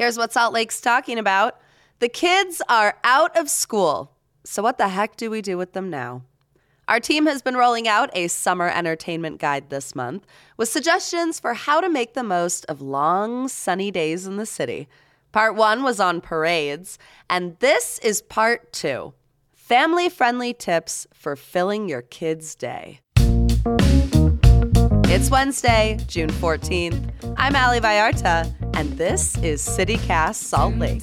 Here's 0.00 0.16
what 0.16 0.32
Salt 0.32 0.54
Lake's 0.54 0.80
talking 0.80 1.18
about 1.18 1.60
the 1.98 2.08
kids 2.08 2.62
are 2.70 2.96
out 3.04 3.36
of 3.36 3.50
school. 3.50 4.12
So, 4.44 4.62
what 4.62 4.78
the 4.78 4.88
heck 4.88 5.14
do 5.14 5.28
we 5.28 5.42
do 5.42 5.58
with 5.58 5.74
them 5.74 5.90
now? 5.90 6.22
Our 6.88 7.00
team 7.00 7.26
has 7.26 7.42
been 7.42 7.54
rolling 7.54 7.86
out 7.86 8.08
a 8.14 8.28
summer 8.28 8.70
entertainment 8.70 9.40
guide 9.40 9.68
this 9.68 9.94
month 9.94 10.26
with 10.56 10.70
suggestions 10.70 11.38
for 11.38 11.52
how 11.52 11.82
to 11.82 11.90
make 11.90 12.14
the 12.14 12.22
most 12.22 12.64
of 12.64 12.80
long, 12.80 13.46
sunny 13.48 13.90
days 13.90 14.26
in 14.26 14.38
the 14.38 14.46
city. 14.46 14.88
Part 15.32 15.54
one 15.54 15.82
was 15.82 16.00
on 16.00 16.22
parades, 16.22 16.98
and 17.28 17.58
this 17.58 17.98
is 17.98 18.22
part 18.22 18.72
two 18.72 19.12
family 19.52 20.08
friendly 20.08 20.54
tips 20.54 21.06
for 21.12 21.36
filling 21.36 21.90
your 21.90 22.00
kids' 22.00 22.54
day. 22.54 23.00
It's 25.12 25.28
Wednesday, 25.28 25.98
June 26.06 26.30
14th. 26.30 27.34
I'm 27.36 27.56
Ali 27.56 27.80
Vallarta, 27.80 28.54
and 28.74 28.92
this 28.92 29.36
is 29.38 29.60
CityCast 29.60 30.36
Salt 30.36 30.76
Lake. 30.76 31.00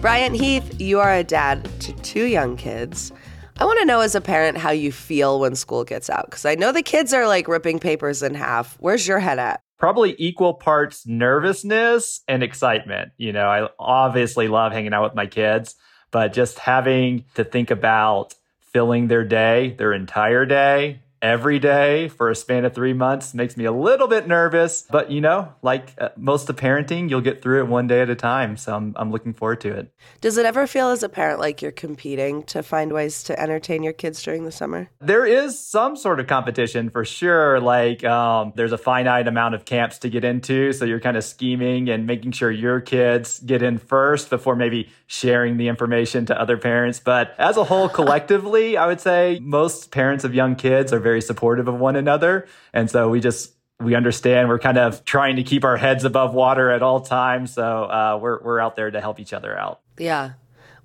Bryant 0.00 0.34
Heath, 0.34 0.80
you 0.80 0.98
are 0.98 1.14
a 1.14 1.22
dad 1.22 1.64
to 1.78 1.92
two 2.02 2.24
young 2.24 2.56
kids. 2.56 3.12
I 3.58 3.64
want 3.64 3.78
to 3.78 3.84
know 3.84 4.00
as 4.00 4.16
a 4.16 4.20
parent 4.20 4.58
how 4.58 4.72
you 4.72 4.90
feel 4.90 5.38
when 5.38 5.54
school 5.54 5.84
gets 5.84 6.10
out 6.10 6.24
because 6.24 6.44
I 6.44 6.56
know 6.56 6.72
the 6.72 6.82
kids 6.82 7.14
are 7.14 7.28
like 7.28 7.46
ripping 7.46 7.78
papers 7.78 8.24
in 8.24 8.34
half. 8.34 8.76
Where's 8.80 9.06
your 9.06 9.20
head 9.20 9.38
at? 9.38 9.62
Probably 9.82 10.14
equal 10.16 10.54
parts 10.54 11.08
nervousness 11.08 12.20
and 12.28 12.44
excitement. 12.44 13.10
You 13.16 13.32
know, 13.32 13.48
I 13.48 13.68
obviously 13.80 14.46
love 14.46 14.70
hanging 14.70 14.94
out 14.94 15.02
with 15.02 15.16
my 15.16 15.26
kids, 15.26 15.74
but 16.12 16.32
just 16.32 16.60
having 16.60 17.24
to 17.34 17.42
think 17.42 17.72
about 17.72 18.36
filling 18.60 19.08
their 19.08 19.24
day, 19.24 19.74
their 19.76 19.92
entire 19.92 20.46
day, 20.46 21.00
every 21.22 21.60
day 21.60 22.08
for 22.08 22.28
a 22.28 22.34
span 22.34 22.64
of 22.64 22.74
three 22.74 22.92
months 22.92 23.32
makes 23.32 23.56
me 23.56 23.64
a 23.64 23.72
little 23.72 24.08
bit 24.08 24.26
nervous. 24.26 24.82
But 24.90 25.10
you 25.10 25.20
know, 25.20 25.54
like 25.62 25.94
uh, 25.98 26.10
most 26.16 26.50
of 26.50 26.56
parenting, 26.56 27.08
you'll 27.08 27.20
get 27.20 27.40
through 27.40 27.60
it 27.60 27.68
one 27.68 27.86
day 27.86 28.00
at 28.02 28.10
a 28.10 28.16
time. 28.16 28.56
So 28.56 28.74
I'm, 28.74 28.92
I'm 28.96 29.12
looking 29.12 29.32
forward 29.32 29.60
to 29.62 29.72
it. 29.72 29.92
Does 30.20 30.36
it 30.36 30.44
ever 30.44 30.66
feel 30.66 30.90
as 30.90 31.02
a 31.02 31.08
parent 31.08 31.38
like 31.38 31.62
you're 31.62 31.70
competing 31.70 32.42
to 32.44 32.62
find 32.62 32.92
ways 32.92 33.22
to 33.24 33.40
entertain 33.40 33.82
your 33.82 33.92
kids 33.92 34.22
during 34.22 34.44
the 34.44 34.52
summer? 34.52 34.90
There 35.00 35.24
is 35.24 35.58
some 35.58 35.96
sort 35.96 36.18
of 36.18 36.26
competition 36.26 36.90
for 36.90 37.04
sure. 37.04 37.60
Like 37.60 38.04
um, 38.04 38.52
there's 38.56 38.72
a 38.72 38.78
finite 38.78 39.28
amount 39.28 39.54
of 39.54 39.64
camps 39.64 39.98
to 40.00 40.10
get 40.10 40.24
into. 40.24 40.72
So 40.72 40.84
you're 40.84 41.00
kind 41.00 41.16
of 41.16 41.22
scheming 41.22 41.88
and 41.88 42.06
making 42.06 42.32
sure 42.32 42.50
your 42.50 42.80
kids 42.80 43.38
get 43.38 43.62
in 43.62 43.78
first 43.78 44.28
before 44.28 44.56
maybe 44.56 44.90
sharing 45.06 45.56
the 45.56 45.68
information 45.68 46.26
to 46.26 46.40
other 46.40 46.56
parents. 46.56 46.98
But 46.98 47.34
as 47.38 47.56
a 47.56 47.64
whole, 47.64 47.88
collectively, 48.02 48.76
I 48.76 48.86
would 48.86 49.00
say 49.00 49.38
most 49.40 49.92
parents 49.92 50.24
of 50.24 50.34
young 50.34 50.56
kids 50.56 50.92
are 50.92 50.98
very 50.98 51.11
very 51.12 51.20
supportive 51.20 51.68
of 51.68 51.78
one 51.78 51.94
another. 51.94 52.46
And 52.72 52.90
so 52.90 53.10
we 53.10 53.20
just 53.20 53.52
we 53.78 53.94
understand 53.94 54.48
we're 54.48 54.58
kind 54.58 54.78
of 54.78 55.04
trying 55.04 55.36
to 55.36 55.42
keep 55.42 55.62
our 55.62 55.76
heads 55.76 56.04
above 56.04 56.32
water 56.32 56.70
at 56.70 56.82
all 56.82 57.00
times. 57.00 57.52
So 57.52 57.84
uh, 57.84 58.18
we're 58.20 58.42
we're 58.42 58.60
out 58.60 58.76
there 58.76 58.90
to 58.90 58.98
help 58.98 59.20
each 59.20 59.34
other 59.34 59.58
out. 59.58 59.80
Yeah. 59.98 60.32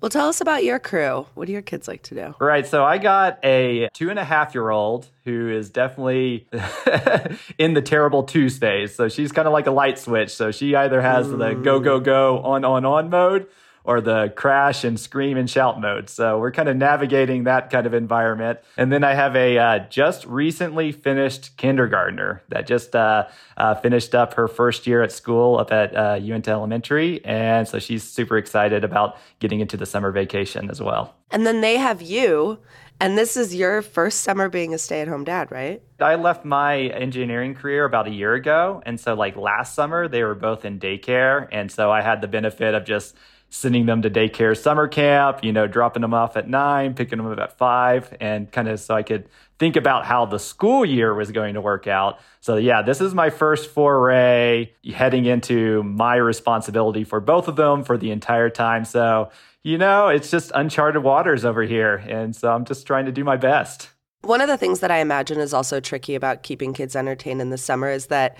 Well, 0.02 0.10
tell 0.10 0.28
us 0.28 0.42
about 0.42 0.64
your 0.64 0.78
crew. 0.78 1.26
What 1.34 1.46
do 1.46 1.52
your 1.52 1.62
kids 1.62 1.88
like 1.88 2.02
to 2.04 2.14
do? 2.14 2.34
Right. 2.38 2.66
So 2.66 2.84
I 2.84 2.98
got 2.98 3.42
a 3.42 3.88
two 3.94 4.10
and 4.10 4.18
a 4.18 4.24
half 4.24 4.54
year 4.54 4.68
old 4.68 5.08
who 5.24 5.48
is 5.48 5.70
definitely 5.70 6.46
in 7.58 7.72
the 7.72 7.82
terrible 7.82 8.24
twos 8.24 8.58
phase. 8.58 8.94
So 8.94 9.08
she's 9.08 9.32
kind 9.32 9.48
of 9.48 9.54
like 9.54 9.66
a 9.66 9.72
light 9.72 9.98
switch. 9.98 10.30
So 10.30 10.52
she 10.52 10.76
either 10.76 11.00
has 11.00 11.26
mm. 11.26 11.38
the 11.38 11.54
go, 11.54 11.80
go, 11.80 12.00
go, 12.00 12.40
on, 12.40 12.66
on, 12.66 12.84
on 12.84 13.08
mode 13.08 13.48
or 13.88 14.02
the 14.02 14.30
crash 14.36 14.84
and 14.84 15.00
scream 15.00 15.38
and 15.38 15.48
shout 15.48 15.80
mode. 15.80 16.10
So 16.10 16.38
we're 16.38 16.52
kind 16.52 16.68
of 16.68 16.76
navigating 16.76 17.44
that 17.44 17.70
kind 17.70 17.86
of 17.86 17.94
environment. 17.94 18.58
And 18.76 18.92
then 18.92 19.02
I 19.02 19.14
have 19.14 19.34
a 19.34 19.56
uh, 19.56 19.78
just 19.88 20.26
recently 20.26 20.92
finished 20.92 21.56
kindergartner 21.56 22.42
that 22.50 22.66
just 22.66 22.94
uh, 22.94 23.28
uh, 23.56 23.76
finished 23.76 24.14
up 24.14 24.34
her 24.34 24.46
first 24.46 24.86
year 24.86 25.02
at 25.02 25.10
school 25.10 25.58
up 25.58 25.72
at 25.72 25.96
uh, 25.96 26.18
Uinta 26.20 26.50
Elementary. 26.50 27.24
And 27.24 27.66
so 27.66 27.78
she's 27.78 28.04
super 28.04 28.36
excited 28.36 28.84
about 28.84 29.16
getting 29.40 29.60
into 29.60 29.78
the 29.78 29.86
summer 29.86 30.12
vacation 30.12 30.68
as 30.68 30.82
well. 30.82 31.14
And 31.30 31.46
then 31.46 31.62
they 31.62 31.78
have 31.78 32.02
you. 32.02 32.58
And 33.00 33.16
this 33.16 33.36
is 33.36 33.54
your 33.54 33.80
first 33.80 34.20
summer 34.20 34.50
being 34.50 34.74
a 34.74 34.78
stay 34.78 35.00
at 35.00 35.08
home 35.08 35.24
dad, 35.24 35.50
right? 35.50 35.80
I 36.00 36.16
left 36.16 36.44
my 36.44 36.78
engineering 36.78 37.54
career 37.54 37.84
about 37.84 38.08
a 38.08 38.10
year 38.10 38.34
ago. 38.34 38.82
And 38.84 38.98
so, 38.98 39.14
like 39.14 39.36
last 39.36 39.74
summer, 39.74 40.08
they 40.08 40.24
were 40.24 40.34
both 40.34 40.64
in 40.64 40.80
daycare. 40.80 41.48
And 41.52 41.70
so 41.70 41.92
I 41.92 42.02
had 42.02 42.20
the 42.20 42.28
benefit 42.28 42.74
of 42.74 42.84
just 42.84 43.14
sending 43.50 43.86
them 43.86 44.02
to 44.02 44.10
daycare 44.10 44.56
summer 44.56 44.86
camp, 44.86 45.42
you 45.42 45.52
know, 45.52 45.66
dropping 45.66 46.02
them 46.02 46.12
off 46.12 46.36
at 46.36 46.48
nine, 46.48 46.94
picking 46.94 47.18
them 47.18 47.26
up 47.26 47.38
at 47.38 47.56
five, 47.56 48.14
and 48.20 48.50
kind 48.52 48.68
of 48.68 48.78
so 48.78 48.94
I 48.94 49.02
could 49.02 49.28
think 49.58 49.76
about 49.76 50.04
how 50.04 50.26
the 50.26 50.38
school 50.38 50.84
year 50.84 51.14
was 51.14 51.32
going 51.32 51.54
to 51.54 51.60
work 51.60 51.86
out. 51.86 52.20
So, 52.40 52.56
yeah, 52.56 52.82
this 52.82 53.00
is 53.00 53.14
my 53.14 53.30
first 53.30 53.70
foray 53.70 54.70
heading 54.92 55.24
into 55.24 55.82
my 55.82 56.16
responsibility 56.16 57.04
for 57.04 57.20
both 57.20 57.48
of 57.48 57.56
them 57.56 57.84
for 57.84 57.96
the 57.96 58.10
entire 58.10 58.50
time. 58.50 58.84
So, 58.84 59.30
you 59.62 59.78
know, 59.78 60.08
it's 60.08 60.30
just 60.30 60.52
uncharted 60.54 61.02
waters 61.02 61.44
over 61.44 61.62
here. 61.62 61.96
And 62.08 62.36
so 62.36 62.52
I'm 62.52 62.64
just 62.64 62.86
trying 62.86 63.06
to 63.06 63.12
do 63.12 63.24
my 63.24 63.36
best. 63.36 63.90
One 64.22 64.40
of 64.40 64.48
the 64.48 64.56
things 64.56 64.80
that 64.80 64.90
I 64.90 64.98
imagine 64.98 65.40
is 65.40 65.54
also 65.54 65.80
tricky 65.80 66.14
about 66.14 66.42
keeping 66.42 66.72
kids 66.72 66.94
entertained 66.94 67.40
in 67.40 67.50
the 67.50 67.58
summer 67.58 67.88
is 67.88 68.06
that, 68.06 68.36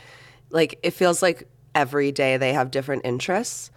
like, 0.51 0.79
it 0.83 0.91
feels 0.91 1.23
like 1.23 1.49
every 1.75 2.13
day 2.13 2.37
they 2.37 2.53
have 2.53 2.71
different 2.71 3.03
interests. 3.05 3.71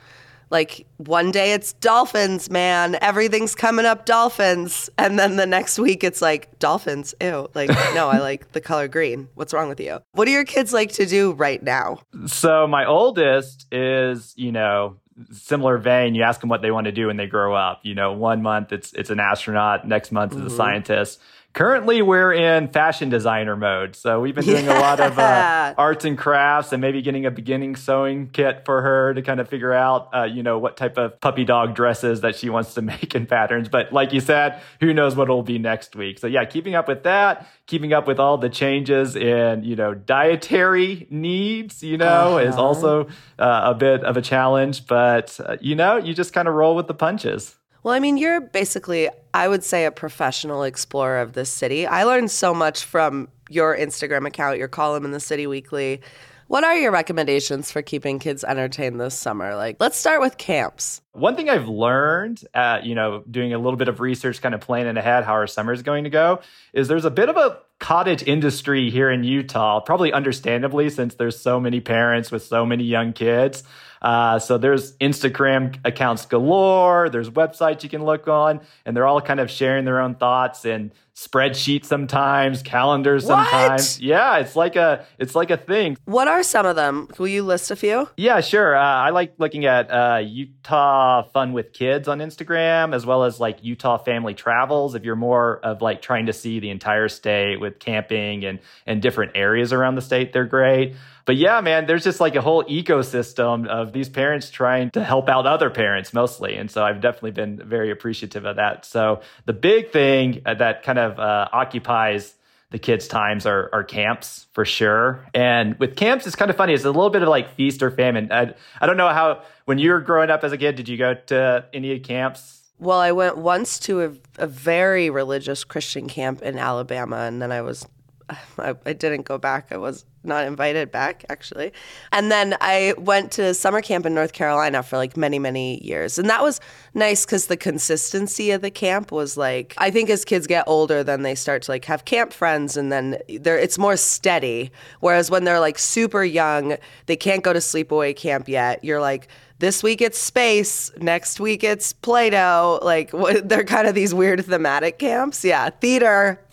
Like 0.51 0.85
one 0.97 1.31
day 1.31 1.53
it's 1.53 1.73
dolphins, 1.73 2.49
man. 2.49 2.97
Everything's 3.01 3.55
coming 3.55 3.85
up 3.85 4.05
dolphins. 4.05 4.89
And 4.97 5.17
then 5.17 5.37
the 5.37 5.47
next 5.47 5.79
week 5.79 6.03
it's 6.03 6.21
like 6.21 6.59
dolphins. 6.59 7.15
Ew. 7.21 7.49
Like, 7.55 7.69
no, 7.95 8.09
I 8.09 8.19
like 8.19 8.51
the 8.51 8.61
color 8.61 8.87
green. 8.87 9.29
What's 9.35 9.53
wrong 9.53 9.69
with 9.69 9.79
you? 9.79 9.99
What 10.11 10.25
do 10.25 10.31
your 10.31 10.45
kids 10.45 10.73
like 10.73 10.91
to 10.93 11.05
do 11.05 11.31
right 11.31 11.63
now? 11.63 12.01
So 12.27 12.67
my 12.67 12.85
oldest 12.85 13.65
is, 13.71 14.33
you 14.35 14.51
know, 14.51 14.97
similar 15.31 15.77
vein. 15.77 16.15
You 16.15 16.23
ask 16.23 16.41
them 16.41 16.49
what 16.49 16.61
they 16.61 16.71
want 16.71 16.85
to 16.85 16.91
do 16.91 17.07
when 17.07 17.17
they 17.17 17.27
grow 17.27 17.55
up. 17.55 17.79
You 17.83 17.95
know, 17.95 18.11
one 18.11 18.41
month 18.41 18.73
it's 18.73 18.91
it's 18.93 19.09
an 19.09 19.19
astronaut, 19.19 19.87
next 19.87 20.11
month 20.11 20.33
mm-hmm. 20.33 20.45
it's 20.45 20.53
a 20.53 20.57
scientist 20.57 21.21
Currently, 21.53 22.01
we're 22.01 22.31
in 22.31 22.69
fashion 22.69 23.09
designer 23.09 23.57
mode. 23.57 23.97
So 23.97 24.21
we've 24.21 24.33
been 24.33 24.45
doing 24.45 24.65
yeah. 24.65 24.79
a 24.79 24.81
lot 24.81 24.99
of 25.01 25.19
uh, 25.19 25.73
arts 25.77 26.05
and 26.05 26.17
crafts 26.17 26.71
and 26.71 26.79
maybe 26.79 27.01
getting 27.01 27.25
a 27.25 27.31
beginning 27.31 27.75
sewing 27.75 28.29
kit 28.29 28.63
for 28.63 28.81
her 28.81 29.13
to 29.13 29.21
kind 29.21 29.41
of 29.41 29.49
figure 29.49 29.73
out, 29.73 30.09
uh, 30.15 30.23
you 30.23 30.43
know, 30.43 30.57
what 30.59 30.77
type 30.77 30.97
of 30.97 31.19
puppy 31.19 31.43
dog 31.43 31.75
dresses 31.75 32.21
that 32.21 32.37
she 32.37 32.49
wants 32.49 32.75
to 32.75 32.81
make 32.91 33.15
in 33.15 33.25
patterns. 33.25 33.67
But 33.67 33.91
like 33.91 34.13
you 34.13 34.21
said, 34.21 34.61
who 34.79 34.93
knows 34.93 35.15
what 35.15 35.23
it'll 35.23 35.43
be 35.43 35.59
next 35.59 35.93
week. 35.93 36.19
So 36.19 36.27
yeah, 36.27 36.45
keeping 36.45 36.73
up 36.73 36.87
with 36.87 37.03
that, 37.03 37.45
keeping 37.65 37.91
up 37.91 38.07
with 38.07 38.19
all 38.19 38.37
the 38.37 38.49
changes 38.49 39.17
in, 39.17 39.65
you 39.65 39.75
know, 39.75 39.93
dietary 39.93 41.05
needs, 41.09 41.83
you 41.83 41.97
know, 41.97 42.37
uh-huh. 42.37 42.49
is 42.49 42.55
also 42.55 43.07
uh, 43.37 43.61
a 43.65 43.73
bit 43.73 44.05
of 44.05 44.15
a 44.15 44.21
challenge. 44.21 44.87
But, 44.87 45.37
uh, 45.43 45.57
you 45.59 45.75
know, 45.75 45.97
you 45.97 46.13
just 46.13 46.31
kind 46.31 46.47
of 46.47 46.53
roll 46.53 46.77
with 46.77 46.87
the 46.87 46.93
punches. 46.93 47.57
Well, 47.83 47.95
I 47.95 47.99
mean, 47.99 48.17
you're 48.17 48.41
basically, 48.41 49.09
I 49.33 49.47
would 49.47 49.63
say, 49.63 49.85
a 49.85 49.91
professional 49.91 50.63
explorer 50.63 51.19
of 51.19 51.33
this 51.33 51.49
city. 51.49 51.87
I 51.87 52.03
learned 52.03 52.29
so 52.29 52.53
much 52.53 52.83
from 52.83 53.27
your 53.49 53.75
Instagram 53.75 54.27
account, 54.27 54.59
your 54.59 54.67
column 54.67 55.03
in 55.03 55.11
the 55.11 55.19
City 55.19 55.47
Weekly. 55.47 56.01
What 56.47 56.63
are 56.63 56.75
your 56.75 56.91
recommendations 56.91 57.71
for 57.71 57.81
keeping 57.81 58.19
kids 58.19 58.43
entertained 58.43 58.99
this 58.99 59.17
summer? 59.17 59.55
Like, 59.55 59.77
let's 59.79 59.97
start 59.97 60.21
with 60.21 60.37
camps. 60.37 61.01
One 61.13 61.35
thing 61.35 61.49
I've 61.49 61.69
learned, 61.69 62.43
uh, 62.53 62.81
you 62.83 62.93
know, 62.93 63.23
doing 63.31 63.53
a 63.53 63.57
little 63.57 63.77
bit 63.77 63.87
of 63.87 63.99
research, 63.99 64.41
kind 64.41 64.53
of 64.53 64.61
planning 64.61 64.97
ahead 64.97 65.23
how 65.23 65.33
our 65.33 65.47
summer 65.47 65.73
is 65.73 65.81
going 65.81 66.03
to 66.03 66.09
go, 66.09 66.41
is 66.73 66.87
there's 66.87 67.05
a 67.05 67.09
bit 67.09 67.29
of 67.29 67.37
a 67.37 67.57
cottage 67.79 68.21
industry 68.23 68.91
here 68.91 69.09
in 69.09 69.23
Utah, 69.23 69.79
probably 69.79 70.13
understandably, 70.13 70.89
since 70.89 71.15
there's 71.15 71.39
so 71.39 71.59
many 71.59 71.79
parents 71.79 72.31
with 72.31 72.43
so 72.43 72.65
many 72.65 72.83
young 72.83 73.13
kids. 73.13 73.63
Uh, 74.01 74.39
so 74.39 74.57
there's 74.57 74.93
Instagram 74.97 75.77
accounts 75.85 76.25
galore. 76.25 77.09
There's 77.09 77.29
websites 77.29 77.83
you 77.83 77.89
can 77.89 78.03
look 78.03 78.27
on, 78.27 78.61
and 78.85 78.95
they're 78.95 79.05
all 79.05 79.21
kind 79.21 79.39
of 79.39 79.51
sharing 79.51 79.85
their 79.85 79.99
own 79.99 80.15
thoughts 80.15 80.65
and 80.65 80.91
spreadsheet 81.15 81.85
sometimes, 81.85 82.61
calendars 82.61 83.25
sometimes. 83.25 83.97
What? 83.97 84.01
Yeah, 84.01 84.37
it's 84.37 84.55
like 84.55 84.75
a 84.75 85.05
it's 85.17 85.35
like 85.35 85.51
a 85.51 85.57
thing. 85.57 85.97
What 86.05 86.27
are 86.27 86.43
some 86.43 86.65
of 86.65 86.75
them? 86.75 87.07
Will 87.17 87.27
you 87.27 87.43
list 87.43 87.71
a 87.71 87.75
few? 87.75 88.09
Yeah, 88.17 88.41
sure. 88.41 88.75
Uh, 88.75 88.81
I 88.81 89.09
like 89.09 89.33
looking 89.37 89.65
at 89.65 89.91
uh, 89.91 90.21
Utah 90.23 91.23
Fun 91.23 91.53
with 91.53 91.73
Kids 91.73 92.07
on 92.07 92.19
Instagram, 92.19 92.95
as 92.95 93.05
well 93.05 93.23
as 93.23 93.39
like 93.39 93.63
Utah 93.63 93.97
Family 93.97 94.33
Travels. 94.33 94.95
If 94.95 95.03
you're 95.03 95.15
more 95.15 95.59
of 95.63 95.81
like 95.81 96.01
trying 96.01 96.27
to 96.27 96.33
see 96.33 96.59
the 96.59 96.69
entire 96.69 97.09
state 97.09 97.59
with 97.59 97.79
camping 97.79 98.45
and 98.45 98.59
and 98.85 99.01
different 99.01 99.33
areas 99.35 99.73
around 99.73 99.95
the 99.95 100.01
state, 100.01 100.33
they're 100.33 100.45
great 100.45 100.95
but 101.25 101.37
yeah, 101.37 101.61
man, 101.61 101.85
there's 101.85 102.03
just 102.03 102.19
like 102.19 102.35
a 102.35 102.41
whole 102.41 102.63
ecosystem 102.65 103.67
of 103.67 103.93
these 103.93 104.09
parents 104.09 104.49
trying 104.49 104.91
to 104.91 105.03
help 105.03 105.29
out 105.29 105.45
other 105.45 105.69
parents 105.69 106.13
mostly. 106.13 106.55
And 106.55 106.69
so 106.69 106.83
I've 106.83 107.01
definitely 107.01 107.31
been 107.31 107.61
very 107.63 107.91
appreciative 107.91 108.45
of 108.45 108.55
that. 108.55 108.85
So 108.85 109.21
the 109.45 109.53
big 109.53 109.91
thing 109.91 110.41
that 110.45 110.83
kind 110.83 110.99
of 110.99 111.00
uh, 111.01 111.49
occupies 111.51 112.35
the 112.71 112.79
kids' 112.79 113.07
times 113.07 113.45
are, 113.45 113.69
are 113.73 113.83
camps 113.83 114.47
for 114.53 114.63
sure. 114.65 115.27
And 115.33 115.77
with 115.77 115.95
camps, 115.95 116.25
it's 116.25 116.35
kind 116.35 116.49
of 116.49 116.57
funny. 116.57 116.73
It's 116.73 116.85
a 116.85 116.91
little 116.91 117.09
bit 117.09 117.21
of 117.21 117.27
like 117.27 117.53
feast 117.55 117.83
or 117.83 117.91
famine. 117.91 118.31
I, 118.31 118.53
I 118.79 118.85
don't 118.85 118.97
know 118.97 119.09
how, 119.09 119.43
when 119.65 119.77
you 119.77 119.91
were 119.91 119.99
growing 119.99 120.29
up 120.29 120.43
as 120.43 120.53
a 120.53 120.57
kid, 120.57 120.75
did 120.75 120.87
you 120.87 120.97
go 120.97 121.13
to 121.13 121.65
any 121.73 121.99
camps? 121.99 122.61
Well, 122.79 122.99
I 122.99 123.11
went 123.11 123.37
once 123.37 123.77
to 123.81 124.01
a, 124.01 124.11
a 124.39 124.47
very 124.47 125.09
religious 125.09 125.63
Christian 125.63 126.07
camp 126.07 126.41
in 126.41 126.57
Alabama, 126.57 127.17
and 127.17 127.41
then 127.41 127.51
I 127.51 127.61
was 127.61 127.85
I, 128.57 128.75
I, 128.85 128.93
didn't 128.93 129.23
go 129.23 129.37
back. 129.37 129.67
I 129.71 129.77
was 129.77 130.05
not 130.23 130.45
invited 130.45 130.91
back, 130.91 131.25
actually. 131.29 131.73
And 132.11 132.31
then 132.31 132.55
I 132.61 132.93
went 132.97 133.31
to 133.33 133.53
summer 133.53 133.81
camp 133.81 134.05
in 134.05 134.13
North 134.13 134.33
Carolina 134.33 134.83
for 134.83 134.97
like 134.97 135.17
many, 135.17 135.39
many 135.39 135.83
years. 135.83 136.19
And 136.19 136.29
that 136.29 136.43
was 136.43 136.59
nice 136.93 137.25
because 137.25 137.47
the 137.47 137.57
consistency 137.57 138.51
of 138.51 138.61
the 138.61 138.71
camp 138.71 139.11
was 139.11 139.37
like, 139.37 139.73
I 139.77 139.89
think 139.89 140.09
as 140.09 140.23
kids 140.23 140.47
get 140.47 140.63
older, 140.67 141.03
then 141.03 141.23
they 141.23 141.35
start 141.35 141.63
to 141.63 141.71
like 141.71 141.85
have 141.85 142.05
camp 142.05 142.33
friends 142.33 142.77
and 142.77 142.91
then 142.91 143.17
they're, 143.39 143.57
it's 143.57 143.77
more 143.77 143.97
steady. 143.97 144.71
Whereas 144.99 145.31
when 145.31 145.43
they're 145.43 145.59
like 145.59 145.79
super 145.79 146.23
young, 146.23 146.77
they 147.07 147.15
can't 147.15 147.43
go 147.43 147.53
to 147.53 147.59
sleepaway 147.59 148.15
camp 148.15 148.47
yet. 148.47 148.83
You're 148.83 149.01
like, 149.01 149.27
this 149.61 149.83
week 149.83 150.01
it's 150.01 150.17
space, 150.17 150.91
next 150.97 151.39
week 151.39 151.63
it's 151.63 151.93
Play-Doh. 151.93 152.79
Like 152.81 153.11
what, 153.13 153.47
they're 153.47 153.63
kind 153.63 153.87
of 153.87 153.95
these 153.95 154.13
weird 154.13 154.43
thematic 154.45 154.99
camps. 154.99 155.45
Yeah, 155.45 155.69
theater. 155.69 156.43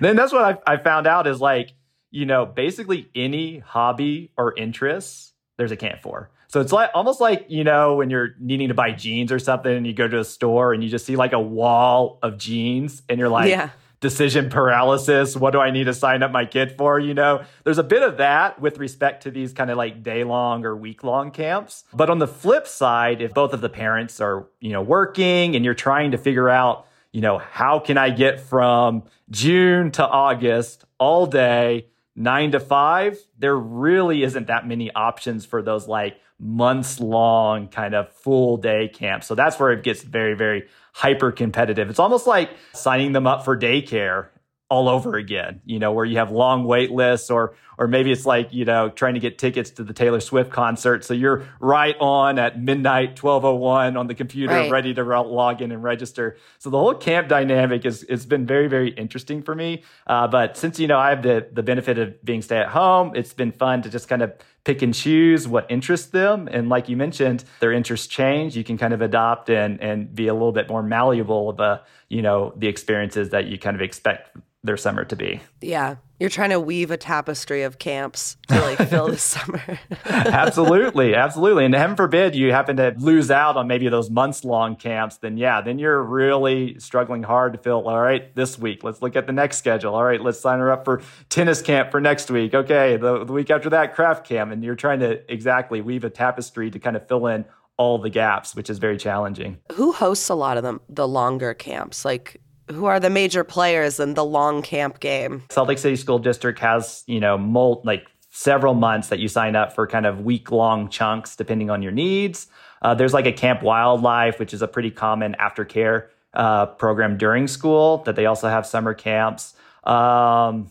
then 0.00 0.16
that's 0.16 0.32
what 0.32 0.62
I, 0.66 0.74
I 0.74 0.76
found 0.76 1.06
out 1.06 1.26
is 1.26 1.40
like, 1.40 1.72
you 2.12 2.26
know, 2.26 2.46
basically 2.46 3.08
any 3.14 3.58
hobby 3.58 4.30
or 4.36 4.56
interest, 4.56 5.34
there's 5.58 5.72
a 5.72 5.76
camp 5.76 6.00
for. 6.02 6.30
So 6.46 6.60
it's 6.60 6.70
like 6.70 6.90
almost 6.94 7.20
like, 7.20 7.46
you 7.48 7.64
know, 7.64 7.96
when 7.96 8.10
you're 8.10 8.36
needing 8.38 8.68
to 8.68 8.74
buy 8.74 8.92
jeans 8.92 9.32
or 9.32 9.40
something 9.40 9.74
and 9.74 9.86
you 9.86 9.94
go 9.94 10.06
to 10.06 10.20
a 10.20 10.24
store 10.24 10.72
and 10.72 10.84
you 10.84 10.90
just 10.90 11.06
see 11.06 11.16
like 11.16 11.32
a 11.32 11.40
wall 11.40 12.20
of 12.22 12.38
jeans 12.38 13.02
and 13.08 13.18
you're 13.18 13.28
like, 13.28 13.48
yeah 13.48 13.70
decision 14.02 14.50
paralysis. 14.50 15.34
What 15.34 15.52
do 15.52 15.60
I 15.60 15.70
need 15.70 15.84
to 15.84 15.94
sign 15.94 16.22
up 16.22 16.30
my 16.30 16.44
kid 16.44 16.76
for? 16.76 16.98
You 16.98 17.14
know, 17.14 17.44
there's 17.64 17.78
a 17.78 17.84
bit 17.84 18.02
of 18.02 18.18
that 18.18 18.60
with 18.60 18.76
respect 18.76 19.22
to 19.22 19.30
these 19.30 19.54
kind 19.54 19.70
of 19.70 19.78
like 19.78 20.02
day 20.02 20.24
long 20.24 20.66
or 20.66 20.76
week 20.76 21.02
long 21.02 21.30
camps. 21.30 21.84
But 21.94 22.10
on 22.10 22.18
the 22.18 22.26
flip 22.26 22.66
side, 22.66 23.22
if 23.22 23.32
both 23.32 23.54
of 23.54 23.62
the 23.62 23.70
parents 23.70 24.20
are, 24.20 24.48
you 24.60 24.72
know, 24.72 24.82
working 24.82 25.56
and 25.56 25.64
you're 25.64 25.72
trying 25.72 26.10
to 26.10 26.18
figure 26.18 26.50
out, 26.50 26.86
you 27.12 27.20
know, 27.20 27.38
how 27.38 27.78
can 27.78 27.96
I 27.96 28.10
get 28.10 28.40
from 28.40 29.04
June 29.30 29.92
to 29.92 30.06
August 30.06 30.84
all 30.98 31.26
day, 31.26 31.86
nine 32.14 32.52
to 32.52 32.60
five, 32.60 33.18
there 33.38 33.56
really 33.56 34.22
isn't 34.22 34.46
that 34.48 34.66
many 34.66 34.92
options 34.92 35.44
for 35.46 35.62
those 35.62 35.88
like 35.88 36.16
months 36.38 37.00
long 37.00 37.68
kind 37.68 37.94
of 37.94 38.12
full 38.12 38.56
day 38.56 38.88
camps. 38.88 39.26
So 39.26 39.34
that's 39.34 39.58
where 39.58 39.72
it 39.72 39.82
gets 39.82 40.02
very, 40.02 40.34
very 40.34 40.68
hyper 40.92 41.32
competitive. 41.32 41.88
It's 41.88 41.98
almost 41.98 42.26
like 42.26 42.50
signing 42.74 43.12
them 43.12 43.26
up 43.26 43.44
for 43.44 43.56
daycare 43.58 44.28
all 44.68 44.88
over 44.88 45.16
again, 45.16 45.60
you 45.64 45.78
know, 45.78 45.92
where 45.92 46.04
you 46.04 46.16
have 46.16 46.30
long 46.30 46.64
wait 46.64 46.90
lists 46.90 47.30
or 47.30 47.54
or 47.82 47.88
maybe 47.88 48.12
it's 48.12 48.24
like, 48.24 48.52
you 48.52 48.64
know, 48.64 48.90
trying 48.90 49.14
to 49.14 49.20
get 49.20 49.38
tickets 49.38 49.70
to 49.70 49.82
the 49.82 49.92
Taylor 49.92 50.20
Swift 50.20 50.52
concert. 50.52 51.02
So 51.04 51.14
you're 51.14 51.48
right 51.58 51.96
on 51.98 52.38
at 52.38 52.62
midnight 52.62 53.20
1201 53.20 53.96
on 53.96 54.06
the 54.06 54.14
computer 54.14 54.54
right. 54.54 54.70
ready 54.70 54.94
to 54.94 55.02
log 55.02 55.60
in 55.60 55.72
and 55.72 55.82
register. 55.82 56.36
So 56.60 56.70
the 56.70 56.78
whole 56.78 56.94
camp 56.94 57.26
dynamic 57.26 57.84
is 57.84 58.04
it's 58.04 58.24
been 58.24 58.46
very 58.46 58.68
very 58.68 58.90
interesting 58.90 59.42
for 59.42 59.56
me. 59.56 59.82
Uh, 60.06 60.28
but 60.28 60.56
since 60.56 60.78
you 60.78 60.86
know 60.86 60.96
I 60.96 61.10
have 61.10 61.24
the 61.24 61.48
the 61.52 61.64
benefit 61.64 61.98
of 61.98 62.24
being 62.24 62.40
stay 62.40 62.58
at 62.58 62.68
home, 62.68 63.16
it's 63.16 63.32
been 63.32 63.50
fun 63.50 63.82
to 63.82 63.90
just 63.90 64.06
kind 64.06 64.22
of 64.22 64.32
pick 64.62 64.80
and 64.80 64.94
choose 64.94 65.48
what 65.48 65.68
interests 65.68 66.06
them. 66.06 66.48
And 66.52 66.68
like 66.68 66.88
you 66.88 66.96
mentioned, 66.96 67.42
their 67.58 67.72
interests 67.72 68.06
change. 68.06 68.56
You 68.56 68.62
can 68.62 68.78
kind 68.78 68.94
of 68.94 69.02
adopt 69.02 69.50
and 69.50 69.80
and 69.80 70.14
be 70.14 70.28
a 70.28 70.34
little 70.34 70.52
bit 70.52 70.68
more 70.68 70.84
malleable 70.84 71.50
of 71.50 71.58
a, 71.58 71.82
you 72.08 72.22
know, 72.22 72.52
the 72.56 72.68
experiences 72.68 73.30
that 73.30 73.46
you 73.46 73.58
kind 73.58 73.74
of 73.74 73.82
expect 73.82 74.36
their 74.64 74.76
summer 74.76 75.04
to 75.04 75.16
be. 75.16 75.40
Yeah. 75.60 75.96
You're 76.22 76.30
trying 76.30 76.50
to 76.50 76.60
weave 76.60 76.92
a 76.92 76.96
tapestry 76.96 77.64
of 77.64 77.80
camps 77.80 78.36
to 78.46 78.60
like 78.60 78.78
fill 78.88 79.08
the 79.08 79.18
summer. 79.18 79.60
absolutely. 80.04 81.16
Absolutely. 81.16 81.64
And 81.64 81.74
heaven 81.74 81.96
forbid 81.96 82.36
you 82.36 82.52
happen 82.52 82.76
to 82.76 82.94
lose 82.96 83.28
out 83.28 83.56
on 83.56 83.66
maybe 83.66 83.88
those 83.88 84.08
months 84.08 84.44
long 84.44 84.76
camps, 84.76 85.16
then 85.16 85.36
yeah, 85.36 85.60
then 85.62 85.80
you're 85.80 86.00
really 86.00 86.78
struggling 86.78 87.24
hard 87.24 87.54
to 87.54 87.58
fill, 87.58 87.88
all 87.88 88.00
right, 88.00 88.32
this 88.36 88.56
week, 88.56 88.84
let's 88.84 89.02
look 89.02 89.16
at 89.16 89.26
the 89.26 89.32
next 89.32 89.56
schedule. 89.56 89.96
All 89.96 90.04
right, 90.04 90.20
let's 90.20 90.38
sign 90.38 90.60
her 90.60 90.70
up 90.70 90.84
for 90.84 91.02
tennis 91.28 91.60
camp 91.60 91.90
for 91.90 92.00
next 92.00 92.30
week. 92.30 92.54
Okay, 92.54 92.96
the, 92.96 93.24
the 93.24 93.32
week 93.32 93.50
after 93.50 93.70
that, 93.70 93.96
craft 93.96 94.24
camp. 94.24 94.52
And 94.52 94.62
you're 94.62 94.76
trying 94.76 95.00
to 95.00 95.28
exactly 95.28 95.80
weave 95.80 96.04
a 96.04 96.10
tapestry 96.10 96.70
to 96.70 96.78
kind 96.78 96.94
of 96.94 97.08
fill 97.08 97.26
in 97.26 97.44
all 97.76 97.98
the 97.98 98.10
gaps, 98.10 98.54
which 98.54 98.70
is 98.70 98.78
very 98.78 98.96
challenging. 98.96 99.58
Who 99.72 99.90
hosts 99.90 100.28
a 100.28 100.36
lot 100.36 100.56
of 100.56 100.62
them, 100.62 100.82
the 100.88 101.08
longer 101.08 101.52
camps? 101.52 102.04
Like 102.04 102.40
who 102.70 102.86
are 102.86 103.00
the 103.00 103.10
major 103.10 103.44
players 103.44 104.00
in 104.00 104.14
the 104.14 104.24
long 104.24 104.62
camp 104.62 105.00
game? 105.00 105.42
Salt 105.50 105.68
Lake 105.68 105.78
City 105.78 105.96
School 105.96 106.18
District 106.18 106.58
has, 106.58 107.04
you 107.06 107.20
know, 107.20 107.36
mul- 107.36 107.82
like 107.84 108.06
several 108.30 108.74
months 108.74 109.08
that 109.08 109.18
you 109.18 109.28
sign 109.28 109.54
up 109.56 109.74
for 109.74 109.86
kind 109.86 110.06
of 110.06 110.20
week 110.20 110.50
long 110.50 110.88
chunks 110.88 111.36
depending 111.36 111.70
on 111.70 111.82
your 111.82 111.92
needs. 111.92 112.46
Uh, 112.80 112.94
there's 112.94 113.12
like 113.12 113.26
a 113.26 113.32
Camp 113.32 113.62
Wildlife, 113.62 114.38
which 114.38 114.54
is 114.54 114.62
a 114.62 114.68
pretty 114.68 114.90
common 114.90 115.36
aftercare 115.38 116.08
uh, 116.34 116.66
program 116.66 117.18
during 117.18 117.46
school 117.46 117.98
that 118.04 118.16
they 118.16 118.26
also 118.26 118.48
have 118.48 118.66
summer 118.66 118.94
camps. 118.94 119.54
Um, 119.84 120.70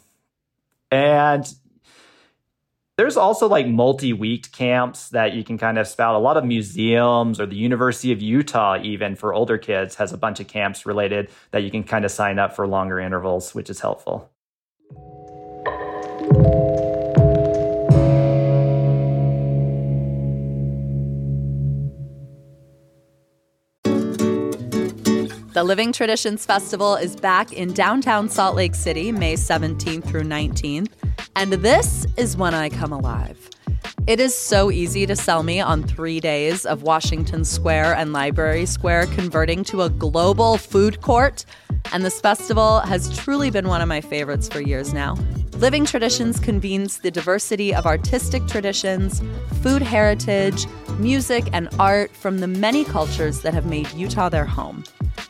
and 0.90 1.54
there's 3.02 3.18
also 3.18 3.48
like 3.48 3.66
multi-week 3.66 4.52
camps 4.52 5.10
that 5.10 5.34
you 5.34 5.44
can 5.44 5.58
kind 5.58 5.80
of 5.80 5.88
spout. 5.88 6.14
A 6.14 6.20
lot 6.20 6.38
of 6.38 6.46
museums 6.46 7.40
or 7.40 7.48
the 7.48 7.56
University 7.56 8.12
of 8.12 8.22
Utah, 8.22 8.78
even 8.80 9.16
for 9.16 9.34
older 9.34 9.58
kids, 9.58 9.96
has 9.96 10.14
a 10.14 10.18
bunch 10.20 10.40
of 10.40 10.48
camps 10.48 10.86
related 10.86 11.32
that 11.50 11.64
you 11.64 11.72
can 11.72 11.84
kind 11.84 12.06
of 12.06 12.12
sign 12.12 12.38
up 12.38 12.56
for 12.56 12.68
longer 12.68 13.00
intervals, 13.00 13.56
which 13.56 13.72
is 13.72 13.80
helpful. 13.80 14.30
The 25.54 25.64
Living 25.64 25.92
Traditions 25.92 26.46
Festival 26.46 26.98
is 26.98 27.16
back 27.16 27.52
in 27.52 27.74
downtown 27.74 28.30
Salt 28.30 28.56
Lake 28.56 28.76
City, 28.76 29.12
May 29.12 29.34
17th 29.34 30.04
through 30.04 30.26
19th. 30.26 31.01
And 31.36 31.54
this 31.54 32.06
is 32.18 32.38
when 32.38 32.54
I 32.54 32.70
come 32.70 32.92
alive. 32.92 33.50
It 34.08 34.20
is 34.20 34.36
so 34.36 34.72
easy 34.72 35.06
to 35.06 35.16
sell 35.16 35.44
me 35.44 35.60
on 35.60 35.84
three 35.84 36.20
days 36.20 36.66
of 36.66 36.84
Washington 36.84 37.46
Square 37.46 37.96
and 37.96 38.12
Library 38.12 38.66
Square 38.66 39.08
converting 39.08 39.64
to 39.66 39.84
a 39.84 39.90
global 39.90 40.58
food 40.58 41.02
court. 41.02 41.46
And 41.94 42.04
this 42.04 42.20
festival 42.20 42.80
has 42.80 43.16
truly 43.18 43.50
been 43.50 43.68
one 43.68 43.82
of 43.82 43.88
my 43.88 44.02
favorites 44.02 44.50
for 44.50 44.60
years 44.60 44.94
now. 44.94 45.18
Living 45.54 45.86
Traditions 45.86 46.40
convenes 46.40 47.00
the 47.00 47.12
diversity 47.12 47.74
of 47.74 47.86
artistic 47.86 48.48
traditions, 48.48 49.22
food 49.62 49.82
heritage, 49.82 50.66
music, 50.98 51.48
and 51.54 51.70
art 51.80 52.12
from 52.12 52.40
the 52.40 52.48
many 52.48 52.84
cultures 52.84 53.42
that 53.42 53.54
have 53.54 53.68
made 53.68 53.92
Utah 53.94 54.30
their 54.30 54.46
home. 54.46 54.84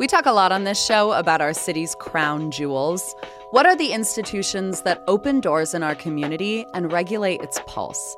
We 0.00 0.06
talk 0.06 0.24
a 0.24 0.32
lot 0.32 0.50
on 0.50 0.64
this 0.64 0.82
show 0.82 1.12
about 1.12 1.42
our 1.42 1.52
city's 1.52 1.94
crown 1.94 2.50
jewels. 2.50 3.14
What 3.50 3.66
are 3.66 3.76
the 3.76 3.92
institutions 3.92 4.80
that 4.80 5.04
open 5.06 5.40
doors 5.40 5.74
in 5.74 5.82
our 5.82 5.94
community 5.94 6.64
and 6.72 6.90
regulate 6.90 7.42
its 7.42 7.60
pulse? 7.66 8.16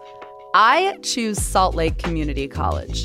I 0.55 0.97
choose 1.03 1.43
Salt 1.43 1.75
Lake 1.75 1.99
Community 1.99 2.47
College. 2.47 3.05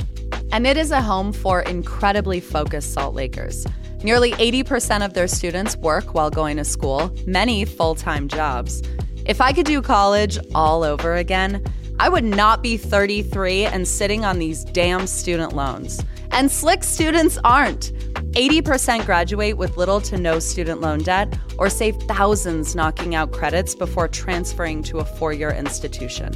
and 0.51 0.67
it 0.67 0.77
is 0.77 0.91
a 0.91 1.01
home 1.01 1.33
for 1.33 1.61
incredibly 1.61 2.39
focused 2.39 2.93
Salt 2.93 3.15
Lakers. 3.15 3.65
Nearly 4.03 4.33
80% 4.33 5.03
of 5.03 5.15
their 5.15 5.27
students 5.27 5.75
work 5.77 6.13
while 6.13 6.29
going 6.29 6.57
to 6.57 6.63
school, 6.63 7.11
many 7.25 7.65
full 7.65 7.95
time 7.95 8.27
jobs. 8.27 8.83
If 9.25 9.41
I 9.41 9.53
could 9.53 9.65
do 9.65 9.81
college 9.81 10.37
all 10.53 10.83
over 10.83 11.15
again, 11.15 11.65
I 11.99 12.09
would 12.09 12.23
not 12.23 12.61
be 12.61 12.77
33 12.77 13.65
and 13.65 13.87
sitting 13.87 14.23
on 14.23 14.37
these 14.37 14.63
damn 14.63 15.07
student 15.07 15.53
loans. 15.53 16.03
And 16.31 16.51
slick 16.51 16.83
students 16.83 17.39
aren't. 17.43 17.91
80% 18.33 19.05
graduate 19.05 19.57
with 19.57 19.77
little 19.77 19.99
to 20.01 20.17
no 20.17 20.37
student 20.37 20.79
loan 20.79 20.99
debt 20.99 21.35
or 21.57 21.69
save 21.69 21.95
thousands 22.03 22.75
knocking 22.75 23.15
out 23.15 23.31
credits 23.31 23.73
before 23.73 24.07
transferring 24.07 24.83
to 24.83 24.99
a 24.99 25.05
four 25.05 25.33
year 25.33 25.49
institution. 25.49 26.33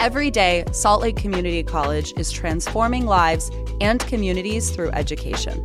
Every 0.00 0.30
day, 0.30 0.64
Salt 0.72 1.02
Lake 1.02 1.16
Community 1.16 1.62
College 1.62 2.12
is 2.16 2.32
transforming 2.32 3.06
lives 3.06 3.52
and 3.80 4.00
communities 4.00 4.70
through 4.70 4.90
education. 4.90 5.64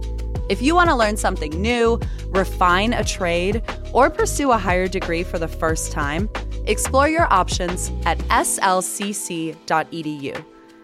If 0.50 0.62
you 0.62 0.76
want 0.76 0.90
to 0.90 0.96
learn 0.96 1.18
something 1.18 1.60
new, 1.60 2.00
refine 2.28 2.94
a 2.94 3.04
trade, 3.04 3.64
or 3.94 4.10
pursue 4.10 4.52
a 4.52 4.58
higher 4.58 4.88
degree 4.88 5.24
for 5.24 5.40
the 5.40 5.48
first 5.48 5.92
time, 5.92 6.30
explore 6.66 7.10
your 7.10 7.32
options 7.32 7.92
at 8.06 8.18
slcc.edu. 8.30 9.64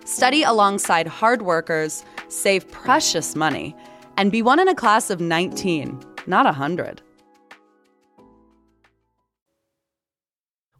Study 0.05 0.43
alongside 0.43 1.07
hard 1.07 1.41
workers, 1.43 2.03
save 2.29 2.69
precious 2.71 3.35
money, 3.35 3.75
and 4.17 4.31
be 4.31 4.41
one 4.41 4.59
in 4.59 4.67
a 4.67 4.75
class 4.75 5.09
of 5.09 5.21
19, 5.21 5.99
not 6.27 6.45
100. 6.45 7.01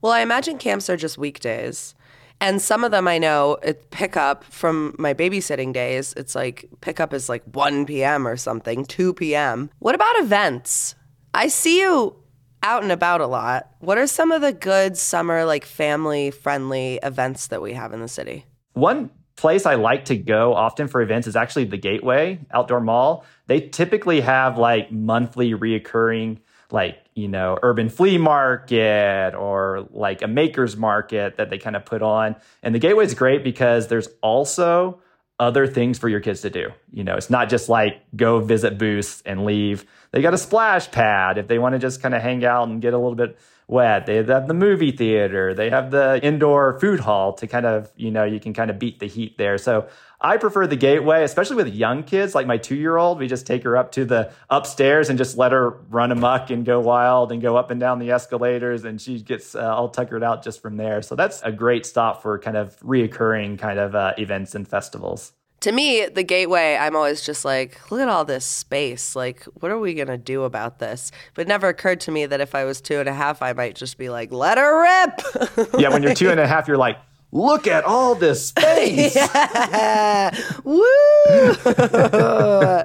Well, 0.02 0.14
I 0.14 0.22
imagine 0.22 0.58
camps 0.58 0.90
are 0.90 0.98
just 0.98 1.18
weekdays. 1.18 1.94
And 2.42 2.62
some 2.62 2.86
of 2.86 2.92
them 2.92 3.08
I 3.08 3.18
know 3.18 3.58
it 3.62 3.92
pick 3.92 4.16
up 4.16 4.46
from 4.46 4.96
my 4.98 5.14
babysitting 5.14 5.74
days. 5.74 6.14
It's 6.16 6.36
like 6.36 6.70
pickup 6.80 7.14
is 7.14 7.28
like 7.28 7.44
1 7.52 7.86
p.m. 7.86 8.26
or 8.26 8.38
something, 8.38 8.86
2 8.86 9.14
p.m. 9.14 9.70
What 9.80 9.96
about 9.96 10.20
events? 10.20 10.96
I 11.34 11.50
see 11.50 11.82
you 11.82 12.16
out 12.64 12.84
and 12.84 12.92
about 12.92 13.22
a 13.22 13.28
lot. 13.28 13.70
What 13.80 13.98
are 13.98 14.08
some 14.08 14.32
of 14.32 14.42
the 14.42 14.54
good 14.54 14.98
summer, 14.98 15.46
like 15.46 15.66
family 15.66 16.32
friendly 16.32 17.00
events 17.04 17.48
that 17.48 17.62
we 17.62 17.74
have 17.74 17.94
in 17.94 18.02
the 18.02 18.08
city? 18.08 18.46
One 18.74 19.10
place 19.36 19.66
I 19.66 19.76
like 19.76 20.06
to 20.06 20.18
go 20.18 20.54
often 20.54 20.88
for 20.88 21.02
events 21.02 21.28
is 21.28 21.36
actually 21.36 21.66
the 21.66 21.78
Gateway 21.78 22.40
Outdoor 22.52 22.82
Mall. 22.82 23.26
They 23.48 23.62
typically 23.62 24.22
have 24.22 24.58
like 24.58 24.92
monthly 24.92 25.52
reoccurring 25.52 26.40
like 26.72 27.00
you 27.16 27.28
know 27.28 27.58
urban 27.64 27.90
flea 27.90 28.18
market 28.18 29.34
or 29.34 29.88
like 29.92 30.22
a 30.22 30.28
makers 30.28 30.78
market 30.78 31.38
that 31.38 31.50
they 31.50 31.58
kind 31.58 31.76
of 31.76 31.84
put 31.86 32.02
on 32.02 32.36
and 32.62 32.76
the 32.76 32.80
gateway 32.80 33.04
is 33.04 33.16
great 33.16 33.44
because 33.44 33.88
there's 33.88 34.08
also 34.22 35.02
other 35.40 35.66
things 35.66 35.98
for 35.98 36.10
your 36.10 36.20
kids 36.20 36.42
to 36.42 36.50
do. 36.50 36.70
You 36.92 37.04
know 37.04 37.16
it's 37.16 37.30
not 37.30 37.50
just 37.50 37.70
like 37.70 38.02
go 38.16 38.40
visit 38.40 38.78
booths 38.78 39.24
and 39.26 39.46
leave. 39.46 39.86
They 40.12 40.22
got 40.22 40.34
a 40.34 40.38
splash 40.38 40.92
pad 40.92 41.38
if 41.38 41.48
they 41.48 41.60
want 41.60 41.74
to 41.74 41.80
just 41.80 42.02
kind 42.02 42.14
of 42.14 42.22
hang 42.22 42.44
out 42.44 42.68
and 42.68 42.82
get 42.82 42.94
a 42.94 42.98
little 42.98 43.16
bit 43.16 43.38
wet. 43.68 44.06
They 44.06 44.16
have 44.16 44.48
the 44.48 44.54
movie 44.54 44.92
theater. 44.92 45.54
They 45.54 45.70
have 45.70 45.92
the 45.92 46.20
indoor 46.24 46.80
food 46.80 47.00
hall 47.00 47.34
to 47.34 47.48
kind 47.48 47.66
of 47.66 47.92
you 47.96 48.12
know 48.12 48.24
you 48.24 48.40
can 48.40 48.54
kind 48.54 48.70
of 48.70 48.80
beat 48.80 49.00
the 49.00 49.08
heat 49.08 49.38
there. 49.38 49.58
So 49.58 49.88
I 50.22 50.36
prefer 50.36 50.68
the 50.68 50.76
gateway, 50.76 51.24
especially 51.24 51.56
with 51.56 51.74
young 51.74 52.04
kids 52.04 52.36
like 52.36 52.46
my 52.46 52.58
two 52.58 52.76
year 52.76 52.98
old. 52.98 53.20
We 53.20 53.28
just 53.28 53.48
take 53.48 53.64
her 53.64 53.78
up 53.78 53.92
to 53.94 54.04
the 54.04 54.32
upstairs 54.50 55.10
and 55.10 55.18
just 55.18 55.38
let 55.38 55.54
her 55.54 55.72
run 55.90 56.12
amok 56.12 56.50
and 56.50 56.66
go 56.66 56.82
wild 56.82 57.32
and 57.32 57.42
go 57.42 57.56
up 57.56 57.72
and 57.72 57.80
down 57.80 58.00
the 58.00 58.12
escalators, 58.12 58.84
and 58.84 59.00
she 59.00 59.22
gets 59.22 59.56
uh, 59.56 59.74
all 59.74 59.88
tuckered 59.88 60.24
out 60.24 60.44
just 60.44 60.62
from 60.62 60.76
there. 60.76 61.02
So 61.02 61.16
that's 61.16 61.42
a 61.44 61.52
great 61.52 61.86
stop 61.86 62.22
for 62.22 62.38
kind 62.38 62.58
of 62.58 62.78
reoccurring 62.82 63.60
kind 63.60 63.80
of 63.80 63.96
uh, 63.96 64.14
events 64.18 64.56
and 64.56 64.68
festivals. 64.68 65.32
To 65.62 65.72
me, 65.74 66.06
the 66.06 66.24
gateway, 66.24 66.78
I'm 66.78 66.96
always 66.96 67.22
just 67.22 67.44
like, 67.44 67.92
look 67.92 68.00
at 68.00 68.08
all 68.08 68.24
this 68.24 68.46
space. 68.46 69.14
Like, 69.14 69.44
what 69.56 69.72
are 69.72 69.80
we 69.80 69.94
going 69.94 70.08
to 70.08 70.18
do 70.18 70.44
about 70.44 70.80
this? 70.80 71.12
But 71.34 71.44
it 71.44 71.48
never 71.50 71.68
occurred 71.68 72.00
to 72.02 72.12
me 72.12 72.26
that 72.26 72.40
if 72.40 72.56
I 72.56 72.64
was 72.64 72.80
two 72.80 73.00
and 73.00 73.10
a 73.10 73.14
half, 73.14 73.42
I 73.42 73.52
might 73.52 73.76
just 73.76 73.98
be 73.98 74.10
like, 74.10 74.32
let 74.32 74.58
her 74.58 74.82
rip. 74.82 75.70
yeah, 75.78 75.90
when 75.90 76.02
you're 76.02 76.14
two 76.14 76.30
and 76.30 76.40
a 76.40 76.48
half, 76.54 76.70
you're 76.70 76.78
like, 76.78 76.98
look 77.32 77.68
at 77.68 77.84
all 77.84 78.16
this 78.16 78.48
space. 78.48 79.16
yeah. 79.16 80.36
Woo! 80.64 80.80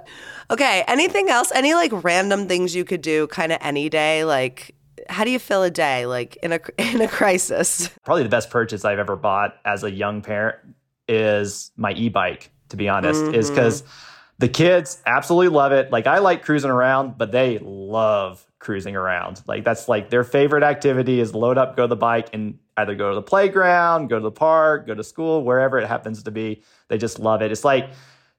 okay, 0.51 0.85
anything 0.87 1.29
else? 1.29 1.53
Any 1.53 1.75
like 1.75 2.05
random 2.05 2.47
things 2.47 2.75
you 2.75 2.85
could 2.85 3.03
do 3.03 3.27
kind 3.29 3.53
of 3.53 3.59
any 3.61 3.89
day? 3.89 4.25
Like, 4.25 4.75
how 5.09 5.25
do 5.25 5.31
you 5.31 5.39
fill 5.39 5.63
a 5.63 5.71
day 5.71 6.07
like 6.07 6.37
in 6.37 6.53
a 6.53 6.61
in 6.79 7.01
a 7.01 7.09
crisis? 7.09 7.91
Probably 8.05 8.23
the 8.23 8.29
best 8.29 8.51
purchase 8.51 8.85
I've 8.85 8.99
ever 8.99 9.17
bought 9.17 9.57
as 9.65 9.85
a 9.85 9.91
young 9.91 10.23
parent 10.23 10.59
is 11.09 11.71
my 11.77 11.93
e-bike, 11.93 12.51
to 12.71 12.77
be 12.77 12.89
honest, 12.89 13.23
mm-hmm. 13.23 13.35
is 13.35 13.51
because 13.51 13.85
the 14.39 14.49
kids 14.49 15.03
absolutely 15.07 15.49
love 15.49 15.73
it. 15.73 15.93
Like 15.93 16.07
I 16.07 16.19
like 16.19 16.45
cruising 16.45 16.71
around, 16.71 17.19
but 17.19 17.33
they 17.33 17.59
love 17.61 18.47
cruising 18.59 18.97
around. 18.97 19.43
Like 19.47 19.65
that's 19.65 19.89
like 19.89 20.11
their 20.11 20.25
favorite 20.25 20.63
activity 20.63 21.21
is 21.21 21.35
load 21.35 21.59
up, 21.59 21.77
go 21.77 21.87
the 21.87 21.97
bike, 21.97 22.31
and 22.33 22.59
either 22.77 22.95
go 22.95 23.11
to 23.11 23.15
the 23.15 23.23
playground, 23.23 24.09
go 24.09 24.19
to 24.19 24.23
the 24.23 24.31
park, 24.31 24.87
go 24.87 24.95
to 24.95 25.05
school, 25.05 25.45
wherever 25.45 25.79
it 25.79 25.87
happens 25.87 26.23
to 26.25 26.31
be. 26.31 26.63
They 26.89 26.99
just 26.99 27.19
love 27.19 27.43
it. 27.43 27.53
It's 27.53 27.65
like, 27.65 27.91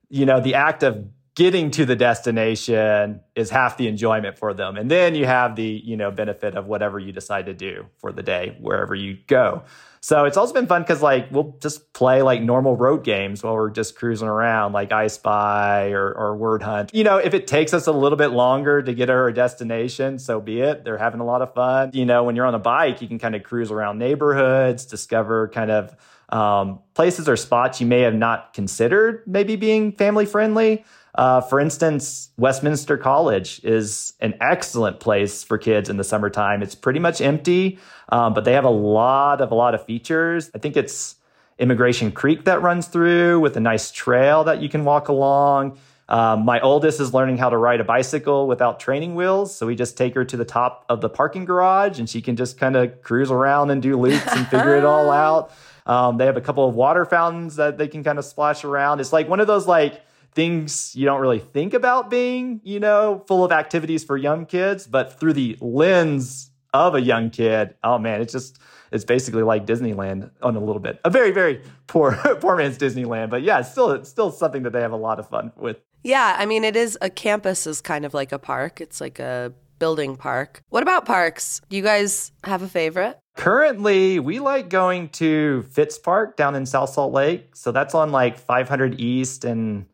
you 0.10 0.26
know, 0.26 0.40
the 0.40 0.56
act 0.56 0.84
of 0.84 1.08
getting 1.36 1.70
to 1.70 1.86
the 1.86 1.96
destination 1.98 3.20
is 3.36 3.50
half 3.50 3.76
the 3.78 3.88
enjoyment 3.88 4.38
for 4.38 4.54
them. 4.54 4.78
And 4.78 4.90
then 4.90 5.16
you 5.16 5.26
have 5.26 5.58
the, 5.58 5.66
you 5.66 5.98
know, 5.98 6.10
benefit 6.10 6.56
of 6.56 6.66
whatever 6.66 6.98
you 6.98 7.12
decide 7.12 7.48
to 7.48 7.54
do 7.54 7.88
for 7.98 8.14
the 8.14 8.24
day, 8.24 8.56
wherever 8.62 8.96
you 8.96 9.18
go. 9.28 9.64
So 10.00 10.26
it's 10.26 10.38
also 10.38 10.54
been 10.54 10.68
fun 10.68 10.84
because 10.84 11.02
like 11.02 11.30
we'll 11.32 11.58
just 11.60 11.92
play 11.92 12.22
like 12.22 12.42
normal 12.42 12.78
road 12.78 13.04
games 13.04 13.44
while 13.44 13.56
we're 13.56 13.72
just 13.72 13.96
cruising 13.96 14.28
around, 14.28 14.72
like 14.72 14.94
I 14.94 15.08
Spy 15.08 15.90
or, 15.90 16.14
or 16.14 16.38
Word 16.38 16.62
Hunt. 16.64 16.94
You 16.94 17.04
know, 17.04 17.18
if 17.18 17.34
it 17.34 17.48
takes 17.48 17.74
us 17.74 17.88
a 17.88 17.92
little 17.92 18.18
bit 18.18 18.28
longer 18.28 18.82
to 18.82 18.94
get 18.94 19.08
to 19.08 19.14
our 19.14 19.32
destination, 19.32 20.20
so 20.20 20.40
be 20.40 20.62
it. 20.62 20.86
They're 20.86 20.98
having 20.98 21.20
a 21.20 21.26
lot 21.26 21.42
of 21.42 21.54
fun. 21.54 21.90
You 21.94 22.06
know, 22.06 22.24
when 22.24 22.36
you're 22.36 22.46
on 22.46 22.56
a 22.56 22.60
bike, 22.60 23.02
you 23.02 23.08
can 23.08 23.20
kind 23.20 23.36
of 23.36 23.44
cruise 23.44 23.72
around 23.72 23.98
neighborhoods, 23.98 24.86
discover 24.86 25.50
kind 25.50 25.72
of 25.72 25.96
um, 26.30 26.80
places 26.94 27.28
or 27.28 27.36
spots 27.36 27.82
you 27.82 27.88
may 27.88 28.02
have 28.02 28.16
not 28.16 28.54
considered 28.54 29.24
maybe 29.26 29.56
being 29.56 29.92
family 29.92 30.26
friendly. 30.26 30.86
Uh, 31.16 31.40
for 31.40 31.62
instance, 31.62 32.30
Westminster 32.38 32.98
College 32.98 33.62
is 33.64 34.14
an 34.20 34.36
excellent 34.42 35.00
place 35.00 35.44
for 35.44 35.58
kids 35.58 35.90
in 35.90 35.96
the 35.96 36.04
summertime. 36.04 36.62
It's 36.62 36.76
pretty 36.76 37.00
much 37.00 37.22
empty, 37.22 37.80
um, 38.10 38.34
but 38.34 38.44
they 38.44 38.52
have 38.52 38.66
a 38.66 38.70
lot 38.70 39.40
of 39.40 39.52
a 39.52 39.56
lot 39.56 39.74
of 39.74 39.86
features. 39.86 40.52
I 40.54 40.58
think 40.58 40.76
it's 40.76 41.16
Emigration 41.58 42.12
Creek 42.12 42.44
that 42.46 42.62
runs 42.62 42.88
through 42.88 43.40
with 43.40 43.56
a 43.56 43.62
nice 43.62 43.92
trail 43.92 44.44
that 44.44 44.62
you 44.62 44.68
can 44.68 44.84
walk 44.84 45.08
along. 45.08 45.78
Um, 46.10 46.46
my 46.46 46.60
oldest 46.60 47.00
is 47.00 47.14
learning 47.14 47.38
how 47.38 47.50
to 47.50 47.58
ride 47.58 47.80
a 47.80 47.86
bicycle 47.86 48.46
without 48.48 48.80
training 48.80 49.16
wheels. 49.16 49.56
So 49.56 49.66
we 49.66 49.76
just 49.76 49.98
take 49.98 50.14
her 50.16 50.26
to 50.26 50.38
the 50.38 50.46
top 50.46 50.86
of 50.90 51.02
the 51.02 51.10
parking 51.10 51.46
garage 51.46 51.98
and 51.98 52.10
she 52.10 52.22
can 52.22 52.36
just 52.36 52.60
kind 52.60 52.76
of 52.76 53.02
cruise 53.02 53.32
around 53.32 53.72
and 53.72 53.82
do 53.82 54.00
loops 54.00 54.28
and 54.28 54.46
figure 54.48 54.76
it 54.76 54.86
all 54.86 55.10
out. 55.12 55.52
Um, 55.88 56.18
they 56.18 56.26
have 56.26 56.38
a 56.38 56.42
couple 56.42 56.68
of 56.68 56.76
water 56.76 57.06
fountains 57.06 57.56
that 57.56 57.78
they 57.78 57.88
can 57.88 58.04
kind 58.04 58.20
of 58.20 58.26
splash 58.26 58.64
around. 58.64 59.00
It's 59.00 59.14
like 59.14 59.30
one 59.30 59.40
of 59.40 59.48
those 59.48 59.66
like 59.66 60.02
things 60.36 60.96
you 60.96 61.06
don't 61.06 61.22
really 61.22 61.40
think 61.40 61.74
about 61.74 62.10
being, 62.10 62.62
you 62.64 62.80
know, 62.80 63.24
full 63.28 63.44
of 63.44 63.52
activities 63.52 64.04
for 64.04 64.18
young 64.18 64.46
kids, 64.46 64.86
but 64.86 65.18
through 65.20 65.34
the 65.34 65.58
lens 65.62 66.52
of 66.74 66.94
a 66.94 67.02
young 67.02 67.30
kid, 67.30 67.74
oh 67.84 67.98
man, 67.98 68.22
it's 68.22 68.34
just 68.34 68.60
it's 68.92 69.06
basically 69.06 69.44
like 69.44 69.66
Disneyland 69.66 70.30
on 70.42 70.56
a 70.56 70.60
little 70.60 70.82
bit. 70.82 71.00
A 71.06 71.10
very 71.10 71.32
very 71.32 71.62
poor 71.88 72.14
poor 72.40 72.58
man's 72.58 72.78
Disneyland, 72.78 73.30
but 73.30 73.42
yeah, 73.42 73.60
it's 73.60 73.72
still 73.72 73.92
it's 73.92 74.10
still 74.10 74.30
something 74.30 74.64
that 74.64 74.74
they 74.74 74.82
have 74.82 74.92
a 74.92 74.98
lot 74.98 75.20
of 75.20 75.28
fun 75.28 75.52
with. 75.56 75.78
Yeah, 76.04 76.36
I 76.38 76.46
mean 76.46 76.64
it 76.64 76.76
is 76.76 76.98
a 77.02 77.10
campus 77.10 77.66
is 77.66 77.82
kind 77.82 78.06
of 78.06 78.14
like 78.14 78.32
a 78.32 78.40
park. 78.40 78.82
It's 78.82 79.00
like 79.00 79.20
a 79.20 79.54
building 79.80 80.16
park. 80.16 80.62
What 80.70 80.84
about 80.84 81.06
parks? 81.06 81.62
Do 81.70 81.78
you 81.78 81.84
guys 81.84 82.32
have 82.44 82.62
a 82.62 82.68
favorite? 82.68 83.18
Currently, 83.36 84.20
we 84.20 84.40
like 84.40 84.70
going 84.70 85.10
to 85.10 85.64
Fitts 85.64 85.98
Park 85.98 86.38
down 86.38 86.56
in 86.56 86.66
South 86.66 86.90
Salt 86.90 87.12
Lake. 87.12 87.56
So 87.56 87.74
that's 87.74 87.94
on 87.94 88.12
like 88.12 88.38
500 88.38 89.00
East 89.00 89.44
and 89.44 89.86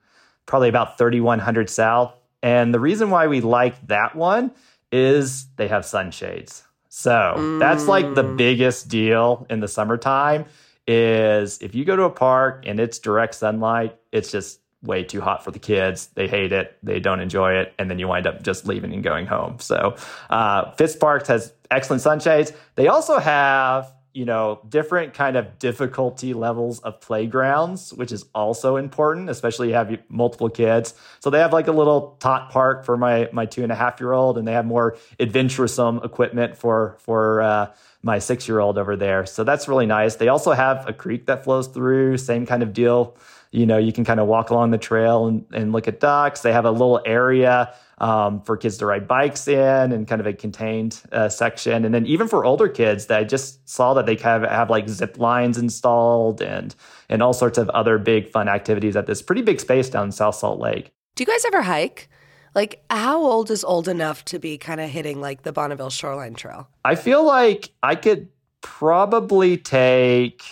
probably 0.46 0.70
about 0.70 0.98
3100 0.98 1.70
south. 1.70 2.14
And 2.44 2.74
the 2.74 2.80
reason 2.80 3.10
why 3.10 3.28
we 3.28 3.42
like 3.42 3.88
that 3.88 4.16
one 4.16 4.52
is 4.92 5.46
they 5.56 5.68
have 5.68 5.86
sunshades. 5.86 6.64
So 6.90 7.36
mm. 7.38 7.60
that's 7.60 7.88
like 7.88 8.16
the 8.16 8.24
mm. 8.24 8.38
biggest 8.38 8.90
deal 8.90 9.46
in 9.50 9.60
the 9.60 9.68
summertime 9.68 10.46
is 10.88 11.60
if 11.62 11.74
you 11.74 11.86
go 11.86 11.96
to 11.96 12.04
a 12.04 12.10
park 12.10 12.66
and 12.68 12.80
it's 12.80 13.00
direct 13.00 13.36
sunlight, 13.36 13.98
it's 14.12 14.32
just 14.32 14.60
way 14.84 15.04
too 15.04 15.22
hot 15.22 15.44
for 15.44 15.52
the 15.52 15.60
kids. 15.60 16.08
They 16.08 16.28
hate 16.28 16.52
it. 16.52 16.78
They 16.84 17.00
don't 17.00 17.20
enjoy 17.20 17.54
it. 17.54 17.74
And 17.78 17.90
then 17.90 18.00
you 18.00 18.08
wind 18.08 18.28
up 18.28 18.42
just 18.42 18.68
leaving 18.68 18.94
and 18.94 19.04
going 19.04 19.26
home. 19.26 19.60
So 19.60 19.96
uh, 20.30 20.72
Fitts 20.72 20.96
Parks 20.96 21.28
has 21.28 21.54
excellent 21.70 22.02
sunshades. 22.02 22.52
They 22.76 22.88
also 22.88 23.20
have 23.20 23.94
you 24.14 24.26
know, 24.26 24.60
different 24.68 25.14
kind 25.14 25.38
of 25.38 25.58
difficulty 25.58 26.34
levels 26.34 26.80
of 26.80 27.00
playgrounds, 27.00 27.94
which 27.94 28.12
is 28.12 28.26
also 28.36 28.76
important, 28.76 29.30
especially 29.30 29.70
you 29.70 29.74
have 29.74 29.98
multiple 30.10 30.50
kids. 30.50 30.94
So 31.20 31.30
they 31.30 31.40
have 31.40 31.54
like 31.54 31.68
a 31.68 31.72
little 31.72 32.18
tot 32.20 32.50
park 32.50 32.84
for 32.86 32.98
my 32.98 33.30
my 33.32 33.46
two 33.46 33.64
and 33.64 33.72
a 33.72 33.76
half 33.76 34.00
year 34.00 34.12
old, 34.12 34.38
and 34.38 34.48
they 34.48 34.54
have 34.54 34.66
more 34.66 34.98
adventuresome 35.20 36.02
equipment 36.04 36.58
for 36.58 36.98
for 37.00 37.42
uh, 37.42 37.74
my 38.04 38.20
six 38.20 38.48
year 38.48 38.60
old 38.60 38.78
over 38.78 38.96
there. 38.96 39.26
So 39.26 39.44
that's 39.44 39.68
really 39.68 39.86
nice. 39.86 40.16
They 40.16 40.28
also 40.28 40.52
have 40.52 40.88
a 40.88 40.94
creek 40.94 41.28
that 41.28 41.44
flows 41.44 41.68
through, 41.68 42.18
same 42.18 42.46
kind 42.46 42.64
of 42.64 42.74
deal 42.74 43.16
You 43.52 43.66
know, 43.66 43.78
you 43.78 43.92
can 43.92 44.06
kind 44.06 44.20
of 44.20 44.28
walk 44.28 44.50
along 44.50 44.72
the 44.72 44.78
trail 44.78 45.28
and, 45.28 45.46
and 45.52 45.74
look 45.74 45.88
at 45.88 46.00
ducks. 46.00 46.42
They 46.42 46.54
have 46.54 46.64
a 46.64 46.72
little 46.72 47.02
area 47.06 47.74
um, 47.98 48.42
for 48.42 48.56
kids 48.58 48.78
to 48.78 48.86
ride 48.86 49.08
bikes 49.08 49.48
in 49.48 49.92
and 49.92 50.08
kind 50.08 50.22
of 50.22 50.28
a 50.28 50.34
contained 50.34 51.02
uh, 51.12 51.30
section. 51.30 51.84
And 51.84 51.94
then 51.94 52.06
even 52.06 52.28
for 52.28 52.46
older 52.46 52.70
kids, 52.70 53.08
that 53.08 53.20
I 53.20 53.24
just 53.26 53.68
saw 53.70 53.94
that 53.94 54.06
they 54.06 54.16
kind 54.16 54.44
of 54.44 54.50
have 54.50 54.70
like 54.70 54.88
zip 54.88 55.20
lines 55.20 55.58
installed 55.58 56.42
and 56.42 56.74
and 57.10 57.22
all 57.22 57.34
sorts 57.34 57.58
of 57.58 57.70
other 57.70 57.98
big 57.98 58.30
fun 58.30 58.48
activities 58.48 58.96
at 58.96 59.06
this 59.06 59.22
pretty 59.22 59.42
big 59.42 59.60
space 59.60 59.90
down 59.90 60.06
in 60.06 60.12
South 60.12 60.36
Salt 60.36 60.60
Lake. 60.60 60.92
Do 61.16 61.24
you 61.24 61.28
guys 61.28 61.46
ever 61.46 61.62
hike? 61.62 62.10
Like, 62.54 62.84
how 62.90 63.22
old 63.22 63.50
is 63.50 63.64
old 63.64 63.88
enough 63.88 64.26
to 64.26 64.40
be 64.40 64.58
kind 64.58 64.82
of 64.82 64.90
hitting 64.90 65.22
like 65.22 65.44
the 65.44 65.54
Bonneville 65.54 65.90
Shoreline 65.90 66.34
Trail? 66.34 66.68
I 66.84 66.96
feel 66.96 67.26
like 67.26 67.72
I 67.84 67.96
could 67.96 68.30
probably 68.62 69.58
take 69.58 70.44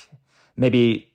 maybe 0.56 1.09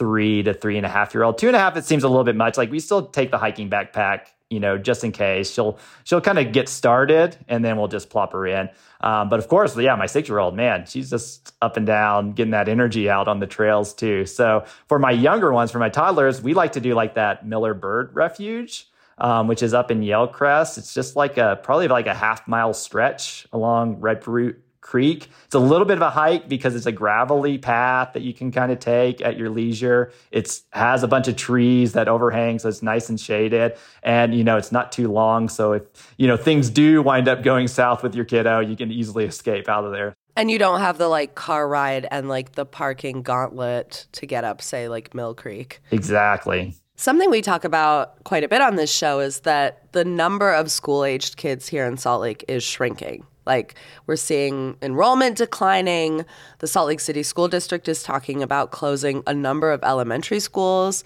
three 0.00 0.42
to 0.42 0.54
three 0.54 0.78
and 0.78 0.86
a 0.86 0.88
half 0.88 1.12
year 1.12 1.22
old. 1.22 1.36
Two 1.36 1.48
and 1.48 1.54
a 1.54 1.58
half, 1.58 1.76
it 1.76 1.84
seems 1.84 2.04
a 2.04 2.08
little 2.08 2.24
bit 2.24 2.34
much. 2.34 2.56
Like 2.56 2.70
we 2.70 2.80
still 2.80 3.06
take 3.06 3.30
the 3.30 3.36
hiking 3.36 3.68
backpack 3.68 4.28
you 4.50 4.58
know, 4.58 4.76
just 4.76 5.04
in 5.04 5.12
case. 5.12 5.48
She'll 5.50 5.78
she'll 6.02 6.20
kind 6.20 6.38
of 6.38 6.50
get 6.50 6.68
started, 6.68 7.36
and 7.46 7.64
then 7.64 7.76
we'll 7.76 7.88
just 7.88 8.10
plop 8.10 8.32
her 8.32 8.46
in. 8.46 8.68
Um, 9.00 9.28
but 9.28 9.38
of 9.38 9.46
course, 9.46 9.76
yeah, 9.76 9.94
my 9.94 10.06
six 10.06 10.28
year 10.28 10.38
old 10.38 10.56
man, 10.56 10.86
she's 10.86 11.08
just 11.08 11.54
up 11.62 11.76
and 11.76 11.86
down, 11.86 12.32
getting 12.32 12.50
that 12.50 12.68
energy 12.68 13.08
out 13.08 13.28
on 13.28 13.38
the 13.38 13.46
trails 13.46 13.94
too. 13.94 14.26
So 14.26 14.64
for 14.88 14.98
my 14.98 15.12
younger 15.12 15.52
ones, 15.52 15.70
for 15.70 15.78
my 15.78 15.88
toddlers, 15.88 16.42
we 16.42 16.52
like 16.52 16.72
to 16.72 16.80
do 16.80 16.94
like 16.94 17.14
that 17.14 17.46
Miller 17.46 17.74
Bird 17.74 18.10
Refuge. 18.14 18.88
Um, 19.18 19.48
which 19.48 19.62
is 19.62 19.74
up 19.74 19.90
in 19.90 20.02
Yale 20.02 20.26
Crest. 20.26 20.78
It's 20.78 20.94
just 20.94 21.14
like 21.14 21.36
a 21.36 21.60
probably 21.62 21.88
like 21.88 22.06
a 22.06 22.14
half 22.14 22.48
mile 22.48 22.72
stretch 22.72 23.46
along 23.52 24.00
Red 24.00 24.24
Butte 24.24 24.64
Creek. 24.80 25.28
It's 25.44 25.54
a 25.54 25.60
little 25.60 25.86
bit 25.86 25.96
of 25.96 26.02
a 26.02 26.10
hike 26.10 26.48
because 26.48 26.74
it's 26.74 26.86
a 26.86 26.92
gravelly 26.92 27.58
path 27.58 28.12
that 28.14 28.22
you 28.22 28.32
can 28.32 28.50
kind 28.50 28.72
of 28.72 28.78
take 28.78 29.20
at 29.20 29.36
your 29.36 29.50
leisure. 29.50 30.12
It 30.30 30.60
has 30.72 31.02
a 31.02 31.08
bunch 31.08 31.28
of 31.28 31.36
trees 31.36 31.92
that 31.92 32.08
overhang, 32.08 32.58
so 32.58 32.68
it's 32.68 32.82
nice 32.82 33.08
and 33.08 33.20
shaded. 33.20 33.76
And, 34.02 34.34
you 34.34 34.44
know, 34.44 34.56
it's 34.56 34.72
not 34.72 34.92
too 34.92 35.10
long. 35.10 35.48
So 35.48 35.72
if, 35.74 36.14
you 36.16 36.26
know, 36.26 36.36
things 36.36 36.70
do 36.70 37.02
wind 37.02 37.28
up 37.28 37.42
going 37.42 37.68
south 37.68 38.02
with 38.02 38.14
your 38.14 38.24
kiddo, 38.24 38.60
you 38.60 38.76
can 38.76 38.90
easily 38.90 39.24
escape 39.24 39.68
out 39.68 39.84
of 39.84 39.92
there. 39.92 40.14
And 40.36 40.50
you 40.50 40.58
don't 40.58 40.80
have 40.80 40.96
the 40.96 41.08
like 41.08 41.34
car 41.34 41.68
ride 41.68 42.06
and 42.10 42.28
like 42.28 42.52
the 42.52 42.64
parking 42.64 43.22
gauntlet 43.22 44.06
to 44.12 44.26
get 44.26 44.44
up, 44.44 44.62
say, 44.62 44.88
like 44.88 45.14
Mill 45.14 45.34
Creek. 45.34 45.80
Exactly. 45.90 46.74
Something 46.96 47.30
we 47.30 47.42
talk 47.42 47.64
about 47.64 48.22
quite 48.24 48.44
a 48.44 48.48
bit 48.48 48.60
on 48.60 48.76
this 48.76 48.92
show 48.92 49.20
is 49.20 49.40
that 49.40 49.90
the 49.92 50.04
number 50.04 50.52
of 50.52 50.70
school 50.70 51.04
aged 51.04 51.36
kids 51.36 51.66
here 51.66 51.86
in 51.86 51.96
Salt 51.96 52.20
Lake 52.20 52.44
is 52.46 52.62
shrinking. 52.62 53.24
Like 53.50 53.74
we're 54.06 54.14
seeing 54.14 54.76
enrollment 54.80 55.36
declining. 55.36 56.24
The 56.60 56.68
Salt 56.68 56.86
Lake 56.86 57.00
City 57.00 57.24
School 57.24 57.48
District 57.48 57.88
is 57.88 58.04
talking 58.04 58.44
about 58.44 58.70
closing 58.70 59.24
a 59.26 59.34
number 59.34 59.72
of 59.72 59.82
elementary 59.82 60.38
schools. 60.38 61.02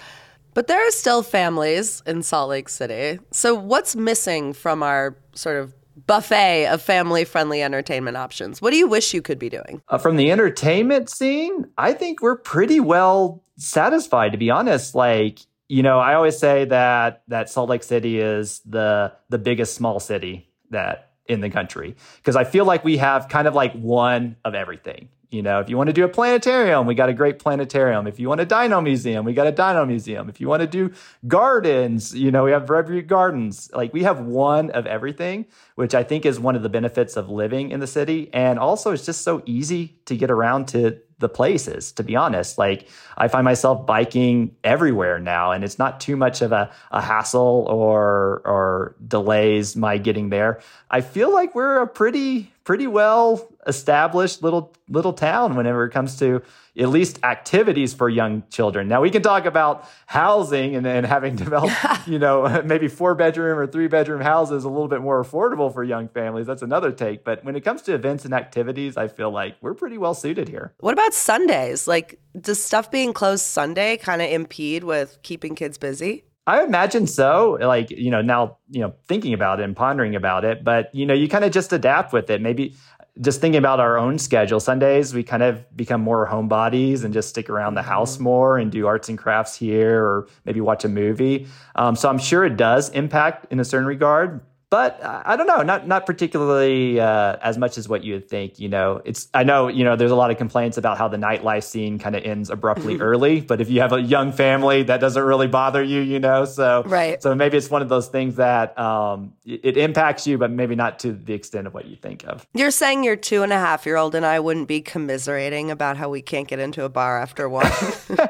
But 0.53 0.67
there 0.67 0.87
are 0.87 0.91
still 0.91 1.23
families 1.23 2.03
in 2.07 2.23
Salt 2.23 2.51
Lake 2.51 2.69
City. 2.69 3.19
So 3.31 3.55
what's 3.55 3.97
missing 3.97 4.53
from 4.53 4.83
our 4.83 5.17
sort 5.35 5.57
of 5.57 5.75
buffet 6.07 6.67
of 6.67 6.83
family 6.83 7.25
friendly 7.25 7.63
entertainment 7.63 8.17
options? 8.17 8.61
What 8.61 8.71
do 8.71 8.77
you 8.77 8.87
wish 8.87 9.15
you 9.15 9.23
could 9.23 9.39
be 9.39 9.49
doing? 9.49 9.81
Uh, 9.89 9.99
from 9.99 10.17
the 10.17 10.31
entertainment 10.31 11.09
scene, 11.09 11.67
I 11.79 11.93
think 11.95 12.21
we're 12.21 12.37
pretty 12.37 12.79
well 12.79 13.43
satisfied 13.57 14.33
to 14.33 14.39
be 14.39 14.51
honest. 14.51 14.95
Like, 14.95 15.41
you 15.69 15.83
know, 15.83 15.99
I 15.99 16.15
always 16.15 16.37
say 16.37 16.67
that 16.67 17.23
that 17.29 17.49
Salt 17.49 17.71
Lake 17.71 17.83
City 17.83 18.21
is 18.21 18.61
the 18.67 19.13
the 19.31 19.39
biggest 19.39 19.75
small 19.75 19.99
city 19.99 20.51
that 20.71 21.14
in 21.27 21.41
the 21.41 21.51
country 21.51 21.97
because 22.19 22.37
I 22.37 22.45
feel 22.45 22.65
like 22.65 22.85
we 22.85 22.99
have 22.99 23.29
kind 23.29 23.49
of 23.49 23.55
like 23.55 23.73
one 23.73 24.37
of 24.45 24.55
everything. 24.55 25.09
You 25.35 25.43
know, 25.43 25.59
if 25.59 25.69
you 25.69 25.77
want 25.77 25.89
to 25.89 25.93
do 25.93 26.05
a 26.05 26.09
planetarium, 26.09 26.87
we 26.87 26.95
got 26.95 27.09
a 27.09 27.13
great 27.13 27.41
planetarium. 27.41 28.07
If 28.07 28.21
you 28.21 28.29
want 28.29 28.41
a 28.41 28.47
dino 28.47 28.81
museum, 28.81 29.25
we 29.25 29.35
got 29.35 29.49
a 29.49 29.53
dino 29.53 29.85
museum. 29.85 30.29
If 30.29 30.41
you 30.41 30.47
want 30.49 30.61
to 30.61 30.69
do 30.69 30.93
gardens, 31.27 32.15
you 32.15 32.31
know, 32.31 32.45
we 32.45 32.53
have 32.53 32.71
Root 32.71 33.09
Gardens. 33.09 33.69
Like 33.75 33.93
we 33.93 34.05
have 34.05 34.21
one 34.21 34.71
of 34.71 34.87
everything, 34.87 35.47
which 35.75 35.93
I 35.93 36.05
think 36.05 36.25
is 36.25 36.39
one 36.39 36.55
of 36.55 36.63
the 36.63 36.69
benefits 36.69 37.17
of 37.17 37.29
living 37.31 37.73
in 37.73 37.81
the 37.81 37.89
city. 37.89 38.31
And 38.33 38.61
also 38.61 38.93
it's 38.93 39.05
just 39.05 39.23
so 39.23 39.43
easy 39.45 39.99
to 40.05 40.17
get 40.17 40.31
around 40.31 40.69
to 40.69 41.01
the 41.19 41.29
places 41.29 41.93
to 41.93 42.03
be 42.03 42.17
honest 42.17 42.59
like 42.59 42.89
i 43.17 43.29
find 43.29 43.45
myself 43.45 43.87
biking 43.87 44.55
everywhere 44.65 45.21
now 45.21 45.53
and 45.53 45.63
it's 45.63 45.79
not 45.79 46.01
too 46.01 46.17
much 46.17 46.43
of 46.43 46.51
a, 46.51 46.71
a 46.91 47.01
hassle 47.01 47.67
or 47.71 48.43
or 48.45 48.97
delays 49.07 49.77
my 49.77 49.97
getting 49.97 50.29
there 50.31 50.61
i 50.91 51.01
feel 51.01 51.33
like 51.33 51.55
we're 51.55 51.81
a 51.81 51.87
pretty 51.87 52.53
pretty 52.65 52.87
well 52.87 53.47
established 53.67 54.43
little 54.43 54.75
little 54.89 55.13
town 55.13 55.57
whenever 55.57 55.85
it 55.87 55.91
comes 55.91 56.19
to 56.19 56.43
at 56.77 56.89
least 56.89 57.19
activities 57.23 57.95
for 57.95 58.09
young 58.09 58.43
children. 58.51 58.89
Now 58.89 59.01
we 59.01 59.11
can 59.11 59.23
talk 59.23 59.47
about 59.47 59.89
housing 60.07 60.75
and, 60.75 60.87
and 60.87 61.07
having 61.07 61.37
developed, 61.45 61.75
you 62.07 62.19
know, 62.19 62.63
maybe 62.65 62.89
four 62.89 63.15
bedroom 63.15 63.59
or 63.59 63.67
three 63.67 63.87
bedroom 63.87 64.21
houses 64.21 64.65
a 64.65 64.69
little 64.69 64.89
bit 64.89 65.01
more 65.01 65.23
affordable 65.23 65.73
for 65.73 65.85
young 65.85 66.09
families. 66.09 66.47
That's 66.47 66.63
another 66.63 66.91
take. 66.91 67.25
But 67.25 67.45
when 67.45 67.55
it 67.55 67.61
comes 67.61 67.83
to 67.83 67.95
events 67.95 68.25
and 68.25 68.35
activities, 68.35 68.97
I 68.97 69.09
feel 69.09 69.31
like 69.31 69.57
we're 69.61 69.75
pretty 69.75 69.99
well 69.99 70.15
suited 70.15 70.49
here. 70.49 70.75
What 70.81 70.95
about 70.95 71.15
Sundays? 71.15 71.87
Like, 71.87 72.19
does 72.39 72.63
stuff 72.63 72.91
being 72.91 73.13
closed 73.13 73.45
Sunday 73.45 73.97
kind 73.97 74.21
of 74.21 74.31
impede 74.31 74.85
with 74.85 75.19
keeping 75.23 75.55
kids 75.55 75.79
busy? 75.79 76.25
I 76.47 76.63
imagine 76.63 77.07
so. 77.07 77.59
Like, 77.61 77.91
you 77.91 78.11
know, 78.11 78.21
now, 78.23 78.59
you 78.71 78.81
know, 78.81 78.95
thinking 79.07 79.33
about 79.33 79.61
it 79.61 79.65
and 79.65 79.75
pondering 79.75 80.15
about 80.15 80.45
it, 80.45 80.63
but, 80.63 80.95
you 80.95 81.07
know, 81.07 81.15
you 81.15 81.29
kind 81.29 81.45
of 81.45 81.53
just 81.53 81.73
adapt 81.73 82.13
with 82.13 82.29
it. 82.29 82.43
Maybe 82.43 82.75
just 83.21 83.41
thinking 83.41 83.59
about 83.59 83.81
our 83.81 83.97
own 83.97 84.19
schedule, 84.19 84.59
Sundays, 84.59 85.15
we 85.15 85.23
kind 85.23 85.43
of 85.43 85.65
become 85.77 86.01
more 86.01 86.27
homebodies 86.27 87.05
and 87.05 87.15
just 87.15 87.29
stick 87.29 87.49
around 87.49 87.75
the 87.75 87.83
house 87.83 88.15
mm-hmm. 88.15 88.25
more 88.25 88.59
and 88.59 88.73
do 88.73 88.87
arts 88.87 89.09
and 89.09 89.17
crafts 89.17 89.55
here 89.55 90.05
or 90.05 90.29
maybe 90.45 90.61
watch 90.61 90.85
a 90.85 90.89
movie. 90.89 91.47
Um, 91.77 91.95
so 91.95 92.09
I'm 92.09 92.19
sure 92.19 92.45
it 92.45 92.57
does 92.57 92.91
impact 92.91 93.47
in 93.53 93.61
a 93.61 93.65
certain 93.65 93.87
regard 93.87 94.41
but 94.75 94.99
I 95.05 95.37
don't 95.37 95.47
know, 95.47 95.63
not 95.63 95.87
not 95.87 96.05
particularly 96.05 96.99
uh, 96.99 97.37
as 97.41 97.57
much 97.57 97.79
as 97.79 97.89
what 97.89 98.03
you 98.03 98.15
would 98.15 98.29
think. 98.29 98.59
You 98.59 98.69
know, 98.69 99.01
it's 99.05 99.29
I 99.33 99.45
know 99.45 99.69
you 99.69 99.85
know 99.85 99.95
there's 99.95 100.11
a 100.11 100.17
lot 100.17 100.33
of 100.33 100.37
complaints 100.37 100.77
about 100.77 100.99
how 100.99 101.07
the 101.07 101.17
nightlife 101.17 101.63
scene 101.63 102.01
kind 102.01 102.17
of 102.17 102.25
ends 102.25 102.51
abruptly 102.51 102.99
early, 102.99 103.41
but 103.41 103.61
if 103.61 103.71
you 103.71 103.83
have 103.83 103.93
a 103.93 104.03
young 104.03 104.33
family, 104.33 104.83
that 104.83 104.99
doesn't 104.99 105.23
really 105.23 105.47
bother 105.47 105.81
you. 105.81 106.01
You 106.01 106.19
know, 106.19 106.45
so 106.45 106.83
right. 106.87 107.23
So 107.23 107.37
maybe 107.37 107.57
it's 107.57 107.71
one 107.71 107.83
of 107.83 107.89
those 107.89 108.09
things 108.09 108.35
that 108.35 108.77
um, 108.77 109.35
it, 109.45 109.61
it 109.63 109.77
impacts 109.77 110.27
you, 110.27 110.39
but 110.39 110.51
maybe 110.51 110.75
not 110.75 110.99
to 111.01 111.13
the 111.13 111.35
extent 111.35 111.69
of 111.69 111.73
what 111.73 111.85
you 111.85 111.95
think 111.95 112.25
of. 112.25 112.45
You're 112.53 112.73
saying 112.73 113.05
your 113.05 113.15
two 113.15 113.45
and 113.45 113.53
a 113.53 113.59
half 113.59 113.87
year 113.87 113.97
old 113.97 114.17
and 114.17 114.27
I 114.27 114.41
wouldn't 114.41 114.67
be 114.67 114.81
commiserating 114.81 115.71
about 115.71 115.97
how 115.99 116.09
we 116.09 116.21
can't 116.21 116.49
get 116.49 116.59
into 116.59 116.83
a 116.83 116.89
bar 116.89 117.23
after 117.23 117.49
one. 117.49 117.71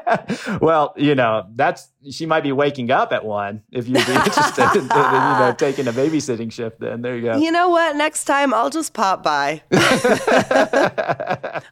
well, 0.61 0.93
you 0.95 1.15
know, 1.15 1.47
that's 1.55 1.89
she 2.11 2.25
might 2.25 2.43
be 2.43 2.51
waking 2.51 2.91
up 2.91 3.11
at 3.11 3.25
one 3.25 3.63
if 3.71 3.87
you'd 3.87 4.05
be 4.05 4.13
interested 4.13 4.69
in, 4.75 4.83
in, 4.83 4.83
you 4.83 4.89
know 4.89 5.55
taking 5.57 5.87
a 5.87 5.91
babysitting 6.35 6.51
shift. 6.51 6.79
Then 6.79 7.01
there 7.01 7.15
you 7.15 7.23
go. 7.23 7.37
You 7.37 7.51
know 7.51 7.69
what? 7.69 7.95
Next 7.95 8.25
time 8.25 8.53
I'll 8.53 8.69
just 8.69 8.93
pop 8.93 9.23
by. 9.23 9.61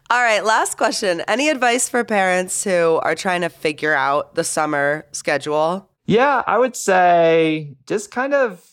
All 0.09 0.21
right, 0.21 0.43
last 0.43 0.77
question. 0.77 1.21
Any 1.27 1.49
advice 1.49 1.89
for 1.89 2.03
parents 2.03 2.63
who 2.63 2.99
are 3.03 3.15
trying 3.15 3.41
to 3.41 3.49
figure 3.49 3.93
out 3.93 4.35
the 4.35 4.43
summer 4.43 5.05
schedule? 5.11 5.89
Yeah, 6.05 6.43
I 6.45 6.57
would 6.57 6.75
say 6.75 7.75
just 7.87 8.11
kind 8.11 8.33
of 8.33 8.72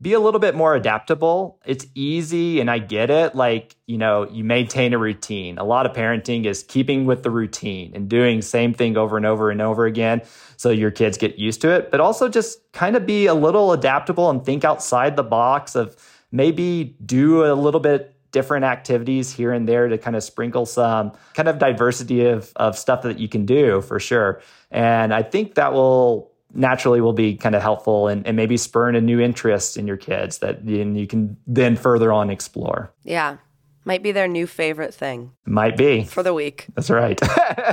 be 0.00 0.12
a 0.12 0.20
little 0.20 0.40
bit 0.40 0.54
more 0.54 0.74
adaptable. 0.74 1.58
It's 1.64 1.86
easy 1.94 2.60
and 2.60 2.70
I 2.70 2.78
get 2.78 3.10
it. 3.10 3.34
Like, 3.34 3.76
you 3.86 3.96
know, 3.96 4.28
you 4.30 4.44
maintain 4.44 4.92
a 4.92 4.98
routine. 4.98 5.56
A 5.56 5.64
lot 5.64 5.86
of 5.86 5.92
parenting 5.92 6.44
is 6.44 6.62
keeping 6.62 7.06
with 7.06 7.22
the 7.22 7.30
routine 7.30 7.92
and 7.94 8.08
doing 8.08 8.42
same 8.42 8.74
thing 8.74 8.96
over 8.96 9.16
and 9.16 9.24
over 9.24 9.50
and 9.50 9.62
over 9.62 9.86
again 9.86 10.20
so 10.56 10.70
your 10.70 10.90
kids 10.90 11.16
get 11.16 11.38
used 11.38 11.62
to 11.62 11.70
it, 11.70 11.90
but 11.90 12.00
also 12.00 12.28
just 12.28 12.60
kind 12.72 12.94
of 12.94 13.06
be 13.06 13.26
a 13.26 13.34
little 13.34 13.72
adaptable 13.72 14.28
and 14.28 14.44
think 14.44 14.64
outside 14.64 15.16
the 15.16 15.22
box 15.22 15.74
of 15.74 15.96
maybe 16.30 16.96
do 17.04 17.44
a 17.44 17.54
little 17.54 17.80
bit 17.80 18.12
different 18.32 18.66
activities 18.66 19.32
here 19.32 19.50
and 19.50 19.66
there 19.66 19.88
to 19.88 19.96
kind 19.96 20.14
of 20.14 20.22
sprinkle 20.22 20.66
some 20.66 21.12
kind 21.32 21.48
of 21.48 21.58
diversity 21.58 22.26
of, 22.26 22.52
of 22.56 22.76
stuff 22.76 23.00
that 23.00 23.18
you 23.18 23.28
can 23.28 23.46
do 23.46 23.80
for 23.80 23.98
sure. 23.98 24.42
And 24.70 25.14
I 25.14 25.22
think 25.22 25.54
that 25.54 25.72
will 25.72 26.35
naturally 26.56 27.00
will 27.00 27.12
be 27.12 27.36
kind 27.36 27.54
of 27.54 27.62
helpful 27.62 28.08
and, 28.08 28.26
and 28.26 28.36
maybe 28.36 28.56
spurn 28.56 28.96
a 28.96 29.00
new 29.00 29.20
interest 29.20 29.76
in 29.76 29.86
your 29.86 29.96
kids 29.96 30.38
that 30.38 30.64
you 30.64 31.06
can 31.06 31.36
then 31.46 31.76
further 31.76 32.12
on 32.12 32.30
explore. 32.30 32.92
Yeah. 33.04 33.36
Might 33.84 34.02
be 34.02 34.10
their 34.10 34.26
new 34.26 34.48
favorite 34.48 34.92
thing. 34.92 35.30
Might 35.44 35.76
be. 35.76 36.04
For 36.04 36.24
the 36.24 36.34
week. 36.34 36.66
That's 36.74 36.90
right. 36.90 37.20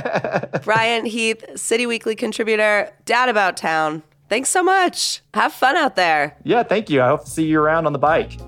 Bryant 0.62 1.08
Heath, 1.08 1.44
City 1.56 1.86
Weekly 1.86 2.14
contributor, 2.14 2.92
dad 3.04 3.28
about 3.28 3.56
town. 3.56 4.04
Thanks 4.28 4.48
so 4.48 4.62
much. 4.62 5.22
Have 5.34 5.52
fun 5.52 5.76
out 5.76 5.96
there. 5.96 6.36
Yeah, 6.44 6.62
thank 6.62 6.88
you. 6.88 7.02
I 7.02 7.08
hope 7.08 7.24
to 7.24 7.30
see 7.30 7.46
you 7.46 7.60
around 7.60 7.86
on 7.86 7.92
the 7.92 7.98
bike. 7.98 8.38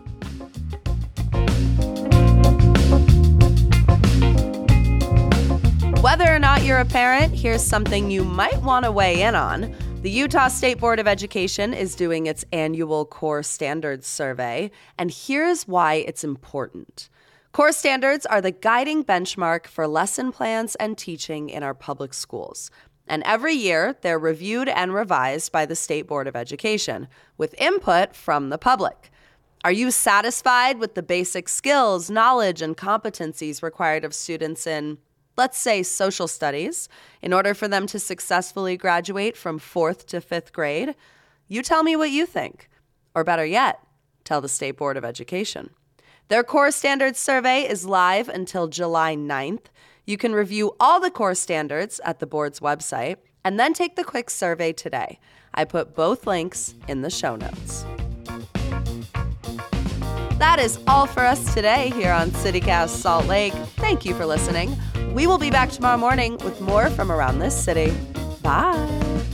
Whether 6.02 6.32
or 6.32 6.38
not 6.38 6.62
you're 6.62 6.78
a 6.78 6.84
parent, 6.84 7.34
here's 7.34 7.64
something 7.64 8.12
you 8.12 8.22
might 8.22 8.62
want 8.62 8.84
to 8.84 8.92
weigh 8.92 9.22
in 9.22 9.34
on. 9.34 9.74
The 10.06 10.12
Utah 10.12 10.46
State 10.46 10.78
Board 10.78 11.00
of 11.00 11.08
Education 11.08 11.74
is 11.74 11.96
doing 11.96 12.26
its 12.26 12.44
annual 12.52 13.04
core 13.04 13.42
standards 13.42 14.06
survey, 14.06 14.70
and 14.96 15.10
here's 15.10 15.66
why 15.66 15.94
it's 15.94 16.22
important. 16.22 17.08
Core 17.50 17.72
standards 17.72 18.24
are 18.24 18.40
the 18.40 18.52
guiding 18.52 19.02
benchmark 19.02 19.66
for 19.66 19.88
lesson 19.88 20.30
plans 20.30 20.76
and 20.76 20.96
teaching 20.96 21.50
in 21.50 21.64
our 21.64 21.74
public 21.74 22.14
schools. 22.14 22.70
And 23.08 23.24
every 23.24 23.54
year, 23.54 23.96
they're 24.02 24.16
reviewed 24.16 24.68
and 24.68 24.94
revised 24.94 25.50
by 25.50 25.66
the 25.66 25.74
State 25.74 26.06
Board 26.06 26.28
of 26.28 26.36
Education 26.36 27.08
with 27.36 27.60
input 27.60 28.14
from 28.14 28.50
the 28.50 28.58
public. 28.58 29.10
Are 29.64 29.72
you 29.72 29.90
satisfied 29.90 30.78
with 30.78 30.94
the 30.94 31.02
basic 31.02 31.48
skills, 31.48 32.08
knowledge, 32.08 32.62
and 32.62 32.76
competencies 32.76 33.60
required 33.60 34.04
of 34.04 34.14
students 34.14 34.68
in, 34.68 34.98
let's 35.36 35.58
say, 35.58 35.82
social 35.82 36.28
studies 36.28 36.88
in 37.22 37.32
order 37.32 37.54
for 37.54 37.68
them 37.68 37.86
to 37.88 37.98
successfully 37.98 38.76
graduate 38.76 39.36
from 39.36 39.58
fourth 39.58 40.06
to 40.06 40.20
fifth 40.20 40.52
grade? 40.52 40.94
You 41.48 41.62
tell 41.62 41.82
me 41.82 41.96
what 41.96 42.10
you 42.10 42.26
think. 42.26 42.68
Or 43.14 43.24
better 43.24 43.46
yet, 43.46 43.80
tell 44.24 44.40
the 44.40 44.48
State 44.48 44.76
Board 44.76 44.96
of 44.96 45.04
Education. 45.04 45.70
Their 46.28 46.42
core 46.42 46.70
standards 46.70 47.18
survey 47.18 47.62
is 47.62 47.86
live 47.86 48.28
until 48.28 48.66
July 48.66 49.14
9th. 49.14 49.66
You 50.04 50.16
can 50.16 50.32
review 50.32 50.74
all 50.80 51.00
the 51.00 51.10
core 51.10 51.34
standards 51.34 52.00
at 52.04 52.18
the 52.18 52.26
board's 52.26 52.60
website 52.60 53.16
and 53.44 53.60
then 53.60 53.72
take 53.72 53.94
the 53.96 54.04
quick 54.04 54.28
survey 54.28 54.72
today. 54.72 55.20
I 55.54 55.64
put 55.64 55.94
both 55.94 56.26
links 56.26 56.74
in 56.88 57.02
the 57.02 57.10
show 57.10 57.36
notes. 57.36 57.84
That 60.38 60.58
is 60.58 60.78
all 60.86 61.06
for 61.06 61.20
us 61.20 61.54
today 61.54 61.90
here 61.90 62.12
on 62.12 62.30
CityCast 62.30 62.88
Salt 62.88 63.26
Lake. 63.26 63.54
Thank 63.76 64.04
you 64.04 64.14
for 64.14 64.26
listening. 64.26 64.76
We 65.14 65.26
will 65.26 65.38
be 65.38 65.50
back 65.50 65.70
tomorrow 65.70 65.96
morning 65.96 66.38
with 66.44 66.60
more 66.60 66.90
from 66.90 67.10
around 67.10 67.38
this 67.38 67.54
city. 67.54 67.94
Bye. 68.42 69.25